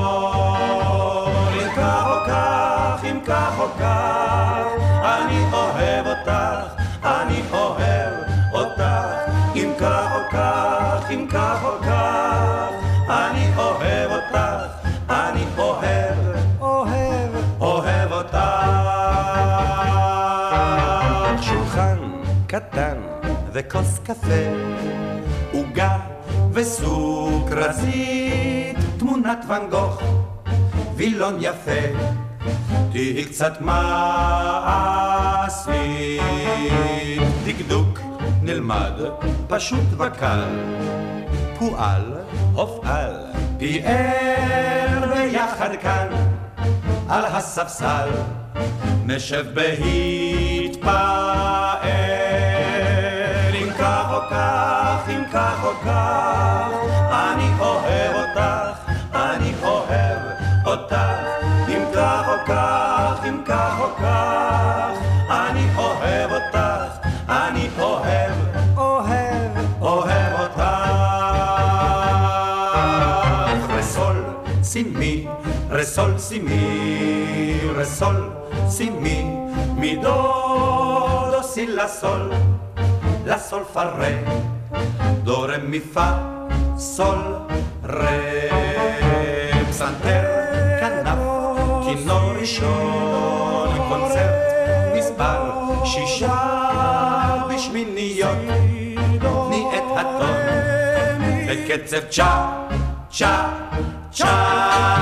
[1.54, 4.66] אם כך או כך, אם כך או כך,
[5.04, 8.14] אני אוהב אותך, אני אוהב
[8.54, 9.06] אותך.
[9.56, 12.70] אם כך או כך, אם כך או כך,
[13.10, 14.38] אני אוהב אותך,
[15.10, 16.18] אני אוהב,
[16.60, 18.38] אוהב, אוהב אותך.
[21.42, 21.98] שולחן
[22.48, 22.98] קטן
[23.54, 24.46] וכוס קפה
[26.66, 27.98] וסוכרזית,
[28.98, 30.02] תמונת ואן גוך,
[30.96, 31.82] וילון יפה,
[32.92, 33.82] תהי קצת מעשית.
[37.46, 38.00] דקדוק
[38.42, 38.92] נלמד,
[39.48, 40.44] פשוט וקל,
[41.60, 42.14] פועל,
[42.54, 43.16] הופעל,
[43.58, 46.08] פיאר ביחד כאן,
[47.10, 48.10] על הספסל,
[49.06, 51.35] נשב בהתפאר.
[75.86, 78.30] רסול, סימי, רסול,
[78.68, 79.26] סימי,
[79.76, 80.32] מידו,
[81.32, 82.32] דו, סי, לה, סול,
[83.26, 84.10] לה, סול, פה, רה,
[85.24, 86.06] דו, רה, מי, פה,
[86.78, 87.18] סול,
[87.84, 88.10] רה,
[89.70, 90.24] פסנתר,
[90.80, 91.20] כנף,
[91.84, 94.34] כינור ראשון, קונצרט,
[94.98, 95.52] מספר
[95.86, 96.38] שישה
[97.50, 98.38] בשמיניות,
[99.78, 100.36] את הטון,
[101.48, 102.66] בקצב צ'ה,
[103.10, 103.50] צ'ה,
[104.12, 104.95] צ'ה,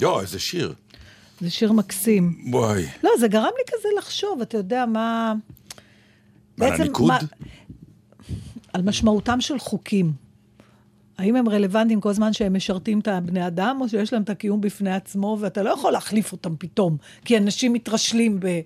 [0.00, 0.74] יואו, איזה שיר.
[1.40, 2.44] זה שיר מקסים.
[2.52, 2.86] וואי.
[3.04, 5.34] לא, זה גרם לי כזה לחשוב, אתה יודע מה...
[6.56, 7.10] מה, על הניקוד?
[8.72, 10.12] על משמעותם של חוקים.
[11.18, 14.60] האם הם רלוונטיים כל זמן שהם משרתים את הבני אדם, או שיש להם את הקיום
[14.60, 18.60] בפני עצמו, ואתה לא יכול להחליף אותם פתאום, כי אנשים מתרשלים ב...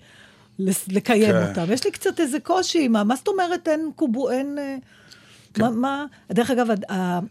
[0.88, 1.48] לקיים כן.
[1.48, 1.72] אותם.
[1.72, 4.58] יש לי קצת איזה קושי, מה, מה זאת אומרת אין קובו, אין...
[4.58, 4.76] אה,
[5.54, 5.62] כן.
[5.62, 6.66] מה, מה, דרך אגב,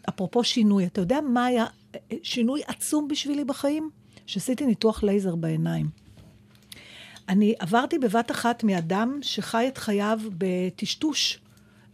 [0.10, 1.66] אפרופו שינוי, אתה יודע מה היה
[2.24, 3.90] שינוי עצום בשבילי בחיים?
[4.26, 5.90] שעשיתי ניתוח לייזר בעיניים.
[7.30, 11.40] אני עברתי בבת אחת מאדם שחי את חייו בטשטוש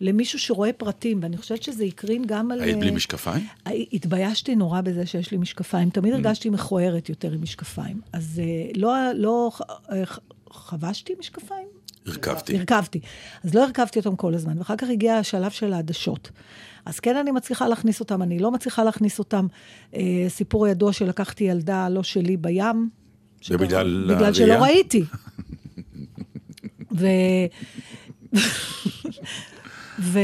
[0.02, 2.62] למישהו שרואה פרטים, ואני חושבת שזה הקרין גם על...
[2.62, 3.48] היית בלי אה, משקפיים?
[3.94, 5.90] התביישתי נורא בזה שיש לי משקפיים.
[5.90, 8.02] תמיד הרגשתי מכוערת יותר עם משקפיים.
[8.14, 9.52] אז אה, לא, לא
[9.92, 10.04] אה,
[10.52, 11.68] חבשתי משקפיים?
[12.06, 12.58] הרכבתי.
[12.58, 13.00] הרכבתי.
[13.44, 16.32] אז לא הרכבתי אותם כל הזמן, ואחר כך הגיע השלב של העדשות.
[16.86, 19.48] אז כן, אני מצליחה להכניס אותם, אני לא מצליחה להכניס אותם.
[19.96, 22.90] אה, סיפור ידוע שלקחתי ילדה לא שלי בים.
[23.46, 24.62] זה בגלל בגלל שלא הראייה?
[24.62, 25.04] ראיתי.
[26.92, 27.08] ו...
[30.00, 30.20] ו...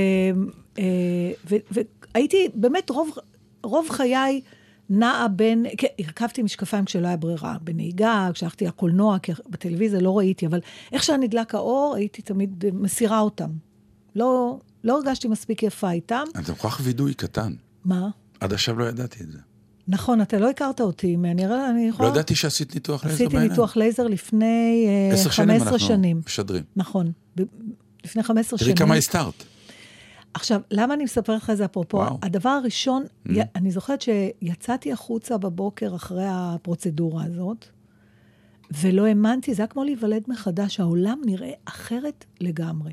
[0.80, 1.56] אה, ו...
[1.72, 3.18] והייתי באמת רוב,
[3.64, 4.42] רוב חיי
[4.90, 10.46] נעה בין, כן, הרכבתי משקפיים כשלא היה ברירה, בנהיגה, כשהלכתי לקולנוע, כי בטלוויזיה לא ראיתי,
[10.48, 10.60] אבל
[10.92, 13.50] איך שנדלק האור, הייתי תמיד מסירה אותם.
[14.16, 16.24] לא, לא הרגשתי מספיק יפה איתם.
[16.40, 17.54] אתה מוכרח וידוי קטן.
[17.86, 18.10] מה?
[18.40, 19.40] עד עכשיו לא ידעתי את זה.
[19.88, 22.10] נכון, אתה לא הכרת אותי, אני אני לא יכולה...
[22.10, 23.52] ידעתי שעשית ניתוח לייזר עשיתי בעיניים.
[23.52, 26.22] ניתוח לייזר לפני אה, עשר שנים 15 אנחנו שנים.
[26.26, 26.64] משדרים.
[26.76, 27.42] נכון, ב-
[28.06, 28.76] לפני 15 שנים.
[28.76, 29.44] תראי כמה הסתרת.
[30.34, 31.98] עכשיו, למה אני מספרת לך את זה אפרופו?
[31.98, 32.18] וואו.
[32.22, 33.32] הדבר הראשון, mm.
[33.56, 37.66] אני זוכרת שיצאתי החוצה בבוקר אחרי הפרוצדורה הזאת,
[38.82, 42.92] ולא האמנתי, זה היה כמו להיוולד מחדש, העולם נראה אחרת לגמרי.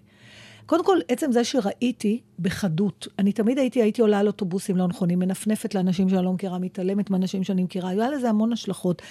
[0.67, 5.19] קודם כל, עצם זה שראיתי בחדות, אני תמיד הייתי, הייתי עולה על אוטובוסים לא נכונים,
[5.19, 9.03] מנפנפת לאנשים שאני לא מכירה, מתעלמת מאנשים שאני מכירה, היה לזה המון השלכות.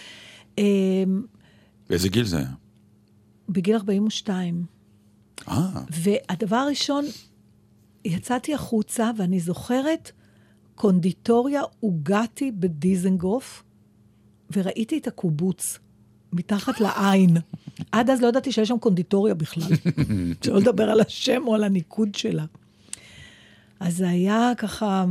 [0.58, 0.64] אמ,
[1.90, 2.52] באיזה גיל זה היה?
[3.50, 4.66] בגיל 42.
[5.48, 7.06] אה, והדבר הראשון,
[8.06, 10.12] יצאתי החוצה, ואני זוכרת
[10.76, 13.64] קונדיטוריה עוגתי בדיזנגוף,
[14.56, 15.80] וראיתי את הקובוץ
[16.34, 17.38] מתחת לעין.
[17.92, 19.64] עד אז לא ידעתי שיש שם קונדיטוריה בכלל.
[20.44, 22.46] שלא לדבר על השם או על הניקוד שלה.
[23.80, 25.06] אז זה היה ככה,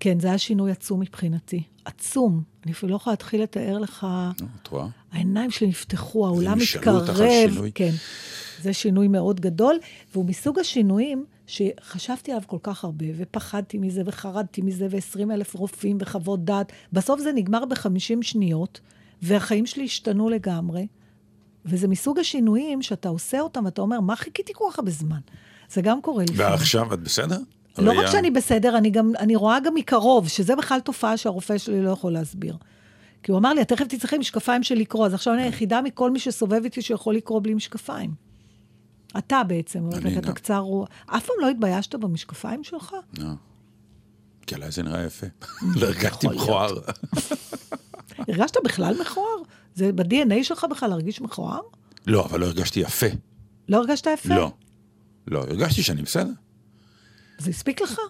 [0.00, 1.62] כן, זה היה שינוי עצום מבחינתי.
[1.84, 2.42] עצום.
[2.64, 4.06] אני אפילו לא יכולה להתחיל לתאר לך,
[4.40, 4.86] נו, את רואה?
[5.12, 7.70] העיניים שלי נפתחו, העולם מתקרב.
[7.74, 7.90] כן.
[8.62, 9.78] זה שינוי מאוד גדול,
[10.12, 15.98] והוא מסוג השינויים שחשבתי עליו כל כך הרבה, ופחדתי מזה, וחרדתי מזה, ו-20 אלף רופאים
[16.00, 16.72] וחוות דעת.
[16.92, 18.80] בסוף זה נגמר ב-50 שניות,
[19.22, 20.86] והחיים שלי השתנו לגמרי.
[21.64, 25.18] וזה מסוג השינויים שאתה עושה אותם, ואתה אומר, מה חיכיתי כל כך הרבה זמן?
[25.72, 26.40] זה גם קורה לפעמים.
[26.52, 27.38] ועכשיו את בסדר?
[27.78, 31.58] לא הראייה- רק שאני בסדר, אני גם, אני רואה גם מקרוב, שזה בכלל תופעה שהרופא
[31.58, 32.56] שלי לא יכול להסביר.
[33.22, 36.10] כי הוא אמר לי, את תכף תצטרכי משקפיים של לקרוא, אז עכשיו אני היחידה מכל
[36.10, 38.10] מי שסובב איתי שיכול לקרוא בלי משקפיים.
[39.18, 40.34] אתה בעצם, אני אתה גם.
[40.34, 40.88] קצר רוח.
[41.06, 42.94] אף פעם לא התביישת במשקפיים שלך?
[43.18, 43.24] לא.
[44.46, 45.26] כי עליי זה נראה יפה.
[45.76, 46.28] לא הרגשתי.
[46.28, 46.74] מכוער.
[48.28, 49.36] הרגשת בכלל מכוער?
[49.74, 51.60] זה ב-DNA שלך בכלל להרגיש מכוער?
[52.06, 53.06] לא, אבל לא הרגשתי יפה.
[53.68, 54.34] לא הרגשת יפה?
[54.34, 54.52] לא.
[55.26, 56.30] לא, הרגשתי שאני בסדר.
[57.38, 58.00] זה הספיק לך?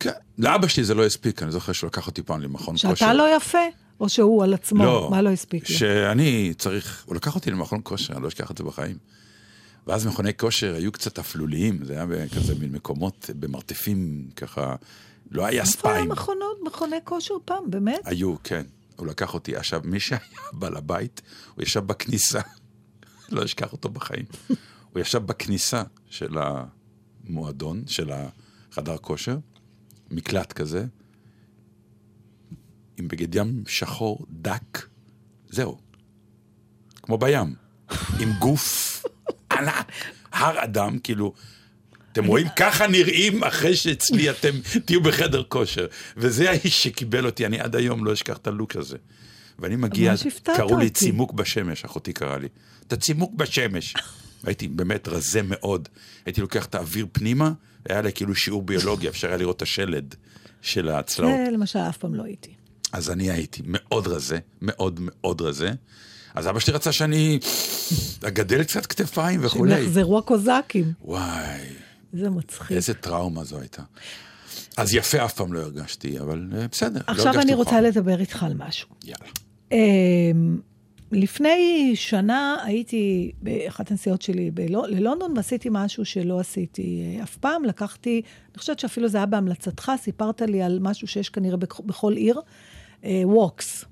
[0.00, 0.10] כן.
[0.38, 2.94] לאבא שלי זה לא הספיק, אני זוכר שהוא לקח אותי פעם למכון כושר.
[2.94, 3.58] שאתה לא יפה?
[4.00, 4.84] או שהוא על עצמו?
[4.84, 5.08] לא.
[5.10, 5.76] מה לא הספיק לו?
[5.76, 8.96] שאני צריך, הוא לקח אותי למכון כושר, אני לא אשכח את זה בחיים.
[9.86, 14.76] ואז מכוני כושר היו קצת אפלוליים, זה היה כזה מין מקומות במרתפים, ככה,
[15.30, 16.10] לא היה איפה היה ספיים.
[16.10, 18.00] מכונות, מכוני כושר פעם, באמת?
[18.04, 18.62] היו, כן.
[18.96, 19.56] הוא לקח אותי.
[19.56, 20.20] עכשיו, מי שהיה
[20.52, 21.22] בעל הבית,
[21.54, 22.40] הוא ישב בכניסה,
[23.32, 24.24] לא אשכח אותו בחיים.
[24.92, 29.38] הוא ישב בכניסה של המועדון, של החדר כושר,
[30.10, 30.86] מקלט כזה,
[32.96, 34.86] עם בגד ים שחור דק,
[35.48, 35.78] זהו.
[37.02, 37.54] כמו בים.
[38.20, 39.04] עם גוף
[39.52, 39.92] ענק,
[40.32, 41.34] הר אדם, כאילו...
[42.12, 44.50] אתם רואים, ככה נראים אחרי שאצלי אתם
[44.84, 45.86] תהיו בחדר כושר.
[46.16, 48.96] וזה האיש שקיבל אותי, אני עד היום לא אשכח את הלוק הזה.
[49.58, 50.14] ואני מגיע,
[50.56, 50.90] קראו לי.
[50.90, 52.48] צימוק בשמש, אחותי קראה לי.
[52.86, 53.94] אתה צימוק בשמש.
[54.46, 55.88] הייתי באמת רזה מאוד.
[56.26, 57.52] הייתי לוקח את האוויר פנימה,
[57.88, 60.14] היה לי כאילו שיעור ביולוגיה, אפשר היה לראות את השלד
[60.62, 61.34] של הצלעות.
[61.46, 62.50] זה למשל אף פעם לא הייתי.
[62.92, 65.70] אז אני הייתי מאוד רזה, מאוד מאוד רזה.
[66.34, 67.38] אז אבא שלי רצה שאני
[68.28, 69.80] אגדל קצת כתפיים שהם וכולי.
[69.80, 70.92] יחזרו הקוזקים.
[71.04, 71.60] וואי,
[72.12, 72.72] זה מצחיק.
[72.72, 73.82] איזה טראומה זו הייתה.
[74.76, 76.98] אז יפה אף פעם לא הרגשתי, אבל אה, בסדר.
[77.08, 77.82] לא עכשיו הרגשתי אני רוצה מכוער.
[77.84, 78.88] לדבר איתך על משהו.
[79.04, 79.30] יאללה.
[79.72, 80.60] אמ,
[81.12, 87.64] לפני שנה הייתי באחת הנסיעות שלי בלו- ללונדון ועשיתי משהו שלא עשיתי אה, אף פעם.
[87.64, 92.12] לקחתי, אני חושבת שאפילו זה היה בהמלצתך, סיפרת לי על משהו שיש כנראה בכ- בכל
[92.16, 92.40] עיר,
[93.24, 93.84] ווקס.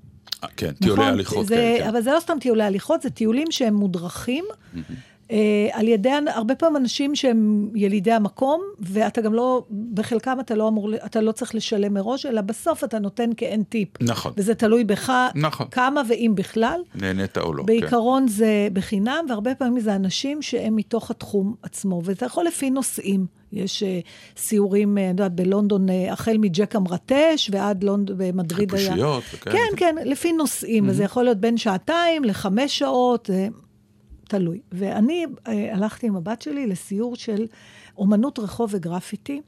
[0.43, 1.79] אה, כן, טיולי הליכות זה, כאלה.
[1.83, 1.87] כן.
[1.89, 4.45] אבל זה לא סתם טיולי הליכות, זה טיולים שהם מודרכים.
[4.75, 4.81] אה,
[5.71, 9.63] על ידי, הרבה פעמים אנשים שהם ילידי המקום, ואתה גם לא,
[9.93, 13.89] בחלקם אתה לא אמור, אתה לא צריך לשלם מראש, אלא בסוף אתה נותן כאין טיפ.
[14.01, 14.33] נכון.
[14.37, 15.67] וזה תלוי בך, נכון.
[15.71, 16.81] כמה ואם בכלל.
[16.95, 17.59] נהנית או לא.
[17.59, 17.65] כן.
[17.65, 23.25] בעיקרון זה בחינם, והרבה פעמים זה אנשים שהם מתוך התחום עצמו, ואתה יכול לפי נושאים.
[23.53, 28.83] יש uh, סיורים, אה, אני יודעת, בלונדון, uh, החל מג'ק המרטש ועד לונדון, במדריד היה.
[28.83, 29.23] חיפושיות.
[29.41, 33.47] כן, כן, לפי נושאים, וזה יכול להיות בין שעתיים לחמש שעות, אה,
[34.31, 34.61] תלוי.
[34.71, 37.47] ואני אה, הלכתי עם הבת שלי לסיור של
[37.97, 39.41] אומנות רחוב וגרפיטי,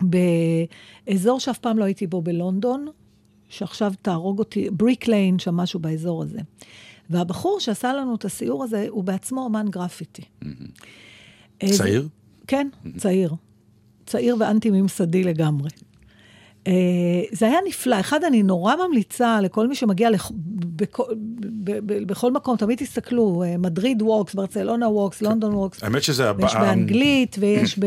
[0.00, 2.86] באזור שאף פעם לא הייתי בו בלונדון,
[3.48, 6.40] שעכשיו תהרוג אותי, בריק ליין, שם משהו באזור הזה.
[7.10, 10.22] והבחור שעשה לנו את הסיור הזה, הוא בעצמו אומן גרפיטי.
[11.62, 12.08] אה, צעיר?
[12.46, 13.34] כן, צעיר.
[14.06, 15.70] צעיר ואנטי-ממסדי לגמרי.
[16.66, 16.72] אה,
[17.32, 18.00] זה היה נפלא.
[18.00, 20.30] אחד, אני נורא ממליצה לכל מי שמגיע לכ...
[20.76, 21.02] בכל.
[21.86, 25.84] בכל מקום, תמיד תסתכלו, אה, מדריד walks, ברצלונה walks, לונדון walks.
[25.84, 26.60] האמת שזה ויש הבא...
[26.60, 27.86] באנגלית, ויש ב...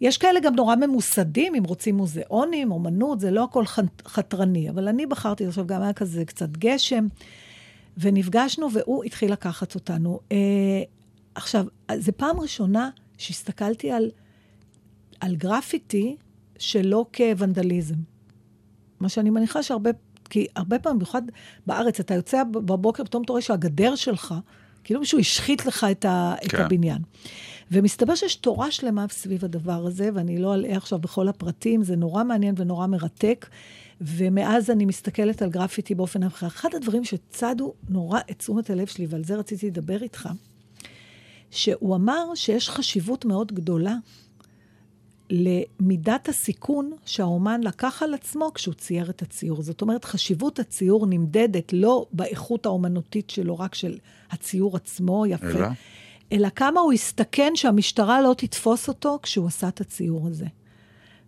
[0.00, 3.64] יש כאלה גם נורא ממוסדים, אם רוצים מוזיאונים, אומנות, זה לא הכל
[4.06, 4.70] חתרני.
[4.70, 7.06] אבל אני בחרתי, עכשיו גם היה כזה קצת גשם,
[7.98, 10.20] ונפגשנו, והוא התחיל לקחת אותנו.
[10.32, 10.36] אה,
[11.34, 11.66] עכשיו,
[11.98, 14.10] זו פעם ראשונה שהסתכלתי על,
[15.20, 16.16] על גרפיטי
[16.58, 17.94] שלא כוונדליזם.
[19.00, 19.90] מה שאני מניחה שהרבה,
[20.30, 21.22] כי הרבה פעמים, במיוחד
[21.66, 24.34] בארץ, אתה יוצא בבוקר, פתאום אתה רואה שהגדר שלך,
[24.84, 26.46] כאילו מישהו השחית לך את, ה, כן.
[26.46, 27.02] את הבניין.
[27.70, 32.24] ומסתבר שיש תורה שלמה סביב הדבר הזה, ואני לא אלאה עכשיו בכל הפרטים, זה נורא
[32.24, 33.46] מעניין ונורא מרתק.
[34.00, 36.46] ומאז אני מסתכלת על גרפיטי באופן אחר.
[36.46, 40.28] אחד הדברים שצדו נורא את תשומת הלב שלי, ועל זה רציתי לדבר איתך,
[41.50, 43.96] שהוא אמר שיש חשיבות מאוד גדולה
[45.30, 49.62] למידת הסיכון שהאומן לקח על עצמו כשהוא צייר את הציור.
[49.62, 53.98] זאת אומרת, חשיבות הציור נמדדת לא באיכות האומנותית שלו, רק של
[54.30, 55.68] הציור עצמו, יפה, אלא?
[56.32, 60.46] אלא כמה הוא הסתכן שהמשטרה לא תתפוס אותו כשהוא עשה את הציור הזה.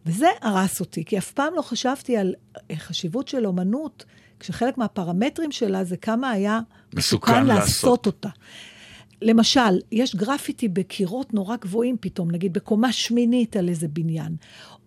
[0.07, 2.35] וזה הרס אותי, כי אף פעם לא חשבתי על
[2.71, 4.05] אה, חשיבות של אומנות,
[4.41, 6.61] כשחלק מהפרמטרים שלה זה כמה היה
[6.95, 7.65] מסוכן מסוכן לעשות.
[7.65, 8.29] לעשות אותה.
[9.23, 14.37] למשל, יש גרפיטי בקירות נורא גבוהים פתאום, נגיד בקומה שמינית על איזה בניין,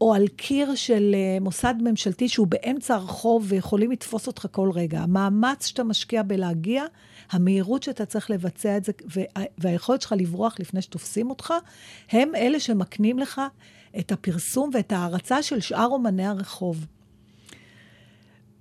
[0.01, 4.99] או על קיר של אה, מוסד ממשלתי שהוא באמצע הרחוב ויכולים לתפוס אותך כל רגע.
[4.99, 6.83] המאמץ שאתה משקיע בלהגיע,
[7.31, 11.53] המהירות שאתה צריך לבצע את זה, וה- והיכולת שלך לברוח לפני שתופסים אותך,
[12.11, 13.41] הם אלה שמקנים לך
[13.99, 16.85] את הפרסום ואת ההערצה של שאר אומני הרחוב.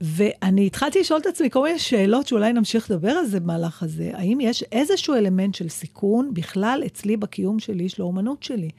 [0.01, 4.11] ואני התחלתי לשאול את עצמי כל מיני שאלות שאולי נמשיך לדבר על זה במהלך הזה.
[4.15, 8.71] האם יש איזשהו אלמנט של סיכון בכלל אצלי בקיום שלי, של האומנות שלי?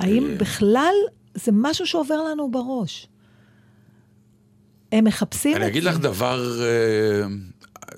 [0.00, 0.94] האם בכלל
[1.34, 3.06] זה משהו שעובר לנו בראש?
[4.92, 5.90] הם מחפשים אני את אגיד זה.
[5.90, 7.22] לך דבר, אה,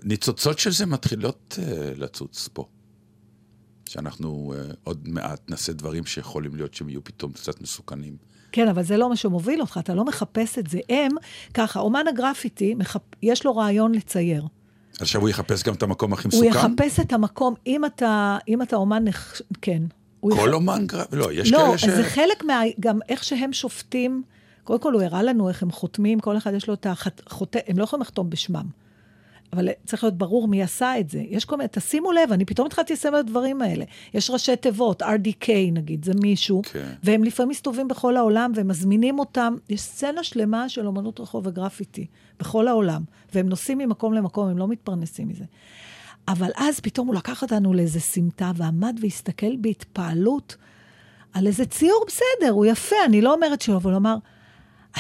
[0.03, 2.66] ניצוצות של זה מתחילות אה, לצוץ פה.
[3.93, 8.16] שאנחנו uh, עוד מעט נעשה דברים שיכולים להיות שהם יהיו פתאום קצת מסוכנים.
[8.53, 10.78] כן, אבל זה לא מה שמוביל אותך, אתה לא מחפש את זה.
[10.88, 11.11] הם,
[11.55, 13.01] ככה, אומן הגרפיטי, מחפ...
[13.22, 14.47] יש לו רעיון לצייר.
[15.01, 16.59] עכשיו הוא יחפש גם את המקום הכי הוא מסוכן?
[16.59, 19.40] יחפש את המקום, אם אתה, אם אתה אומן, נח...
[19.62, 19.82] כן.
[20.20, 21.16] הוא כל יח- אומן גרפי?
[21.16, 21.84] לא, יש לא, כאלה ש...
[21.84, 22.61] זה חלק מה...
[22.80, 24.22] גם איך שהם שופטים,
[24.64, 27.78] קודם כל הוא הראה לנו איך הם חותמים, כל אחד יש לו את החותם, הם
[27.78, 28.66] לא יכולים לחתום בשמם.
[29.53, 31.22] אבל צריך להיות ברור מי עשה את זה.
[31.28, 33.84] יש כל מיני, תשימו לב, אני פתאום התחלתי לסיים את הדברים האלה.
[34.14, 36.92] יש ראשי תיבות, RDK נגיד, זה מישהו, כן.
[37.03, 39.57] והם לפעמים מסתובבים בכל העולם והם מזמינים אותם.
[39.68, 42.07] יש סצנה שלמה של אומנות רחוב וגרפיטי
[42.40, 43.03] בכל העולם,
[43.34, 45.44] והם נוסעים ממקום למקום, הם לא מתפרנסים מזה.
[46.28, 50.57] אבל אז פתאום הוא לקח אותנו לאיזה סמטה ועמד והסתכל בהתפעלות
[51.32, 54.16] על איזה ציור בסדר, הוא יפה, אני לא אומרת שלא, אבל הוא אמר,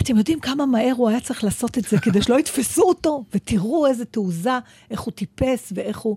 [0.00, 3.24] אתם יודעים כמה מהר הוא היה צריך לעשות את זה כדי שלא יתפסו אותו?
[3.34, 4.58] ותראו איזה תעוזה,
[4.90, 6.16] איך הוא טיפס ואיך הוא...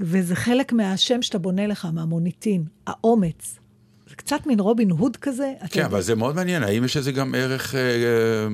[0.00, 3.58] וזה חלק מהשם שאתה בונה לך, מהמוניטין, האומץ.
[4.08, 5.52] זה קצת מין רובין הוד כזה.
[5.70, 5.86] כן, יודע.
[5.86, 8.46] אבל זה מאוד מעניין, האם יש לזה גם ערך אה, אה,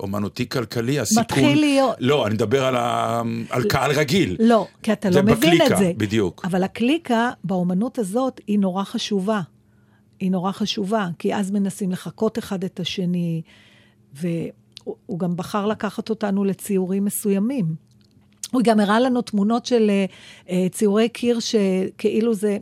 [0.00, 1.22] אומנותי כלכלי, הסיכון...
[1.22, 1.96] מתחיל להיות.
[2.00, 3.22] לא, אני מדבר על, ה...
[3.50, 4.36] על קהל רגיל.
[4.38, 5.92] לא, כי אתה לא מבין בקליקה, את זה.
[5.96, 6.44] בדיוק.
[6.44, 9.40] אבל הקליקה באומנות הזאת היא נורא חשובה.
[10.20, 13.42] היא נורא חשובה, כי אז מנסים לחקות אחד את השני,
[14.14, 14.50] והוא
[15.06, 17.74] הוא גם בחר לקחת אותנו לציורים מסוימים.
[18.52, 19.90] הוא גם הראה לנו תמונות של
[20.48, 22.58] אה, ציורי קיר שכאילו זה,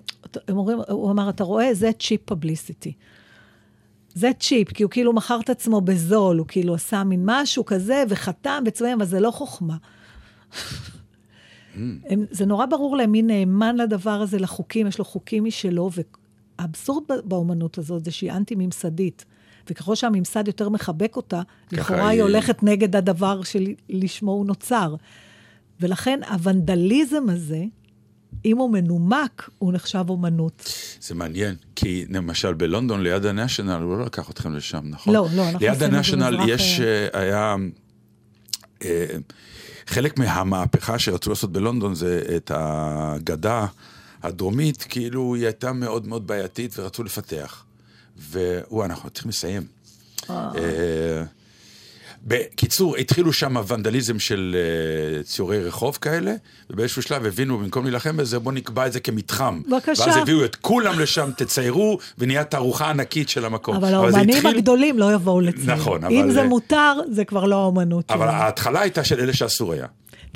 [0.49, 1.75] הם אומרים, הוא אמר, אתה רואה?
[1.75, 2.93] זה צ'יפ פבליסיטי.
[4.15, 8.05] זה צ'יפ, כי הוא כאילו מכר את עצמו בזול, הוא כאילו עשה מין משהו כזה,
[8.09, 9.77] וחתם וצבעים, אבל זה לא חוכמה.
[11.77, 15.91] הם, זה נורא ברור להם מי נאמן לדבר הזה, לחוקים, יש לו חוקים משלו,
[16.59, 19.25] והאבסורד ב- באומנות הזאת זה שהיא אנטי-ממסדית.
[19.71, 21.43] וככל שהממסד יותר מחבק אותה,
[21.73, 24.95] לכאורה היא הולכת נגד הדבר שלשמו הוא נוצר.
[25.81, 27.65] ולכן הוונדליזם הזה,
[28.45, 30.73] אם הוא מנומק, הוא נחשב אומנות.
[31.01, 35.15] זה מעניין, כי למשל בלונדון, ליד הנשיונל, הוא לא לקח אתכם לשם, נכון?
[35.15, 37.57] לא, לא, אנחנו ליד הנשיונל יש, אה, היה...
[38.85, 39.07] אה,
[39.87, 43.67] חלק מהמהפכה שרצו לעשות בלונדון זה את הגדה
[44.23, 47.65] הדרומית, כאילו היא הייתה מאוד מאוד בעייתית ורצו לפתח.
[48.33, 49.63] ווואי, אנחנו צריכים לסיים.
[50.31, 51.23] אה,
[52.25, 54.57] בקיצור, התחילו שם ונדליזם של
[55.21, 56.35] uh, ציורי רחוב כאלה,
[56.71, 59.61] ובאיזשהו שלב הבינו, במקום להילחם בזה, בואו נקבע את זה כמתחם.
[59.71, 60.03] בבקשה.
[60.07, 63.77] ואז הביאו את כולם לשם, תציירו, ונהיה תערוכה ענקית של המקום.
[63.77, 65.75] אבל זה האומנים התחיל- הגדולים לא יבואו לצייר.
[65.75, 68.33] נכון, אם אבל- זה מותר, זה כבר לא האומנות אבל שלנו.
[68.43, 69.87] ההתחלה הייתה של אלה שאסור היה.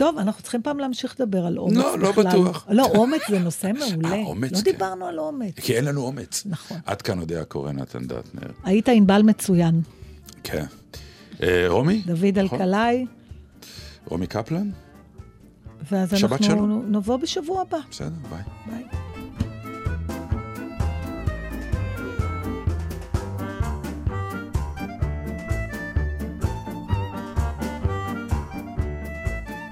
[0.02, 2.24] טוב, אנחנו צריכים פעם להמשיך לדבר על אומץ לא, לא בכלל.
[2.26, 2.66] בטוח.
[2.70, 4.16] לא, אומץ זה נושא מעולה.
[4.30, 4.64] אומץ, לא כן.
[4.64, 5.54] דיברנו על אומץ.
[5.56, 6.42] כי אין לנו אומץ.
[6.46, 6.76] נכון.
[6.86, 8.50] עד כאן יודע קורא נתן דטנר.
[8.64, 9.80] היית ענבל מצוין.
[10.44, 10.64] כן.
[11.42, 12.02] אה, רומי?
[12.06, 12.60] דוד נכון?
[12.60, 13.06] אלקלעי,
[14.04, 14.70] רומי קפלן?
[15.90, 16.82] ואז אנחנו.
[16.82, 17.78] נבוא בשבוע הבא.
[17.90, 18.42] בסדר, ביי.
[18.66, 19.11] ביי.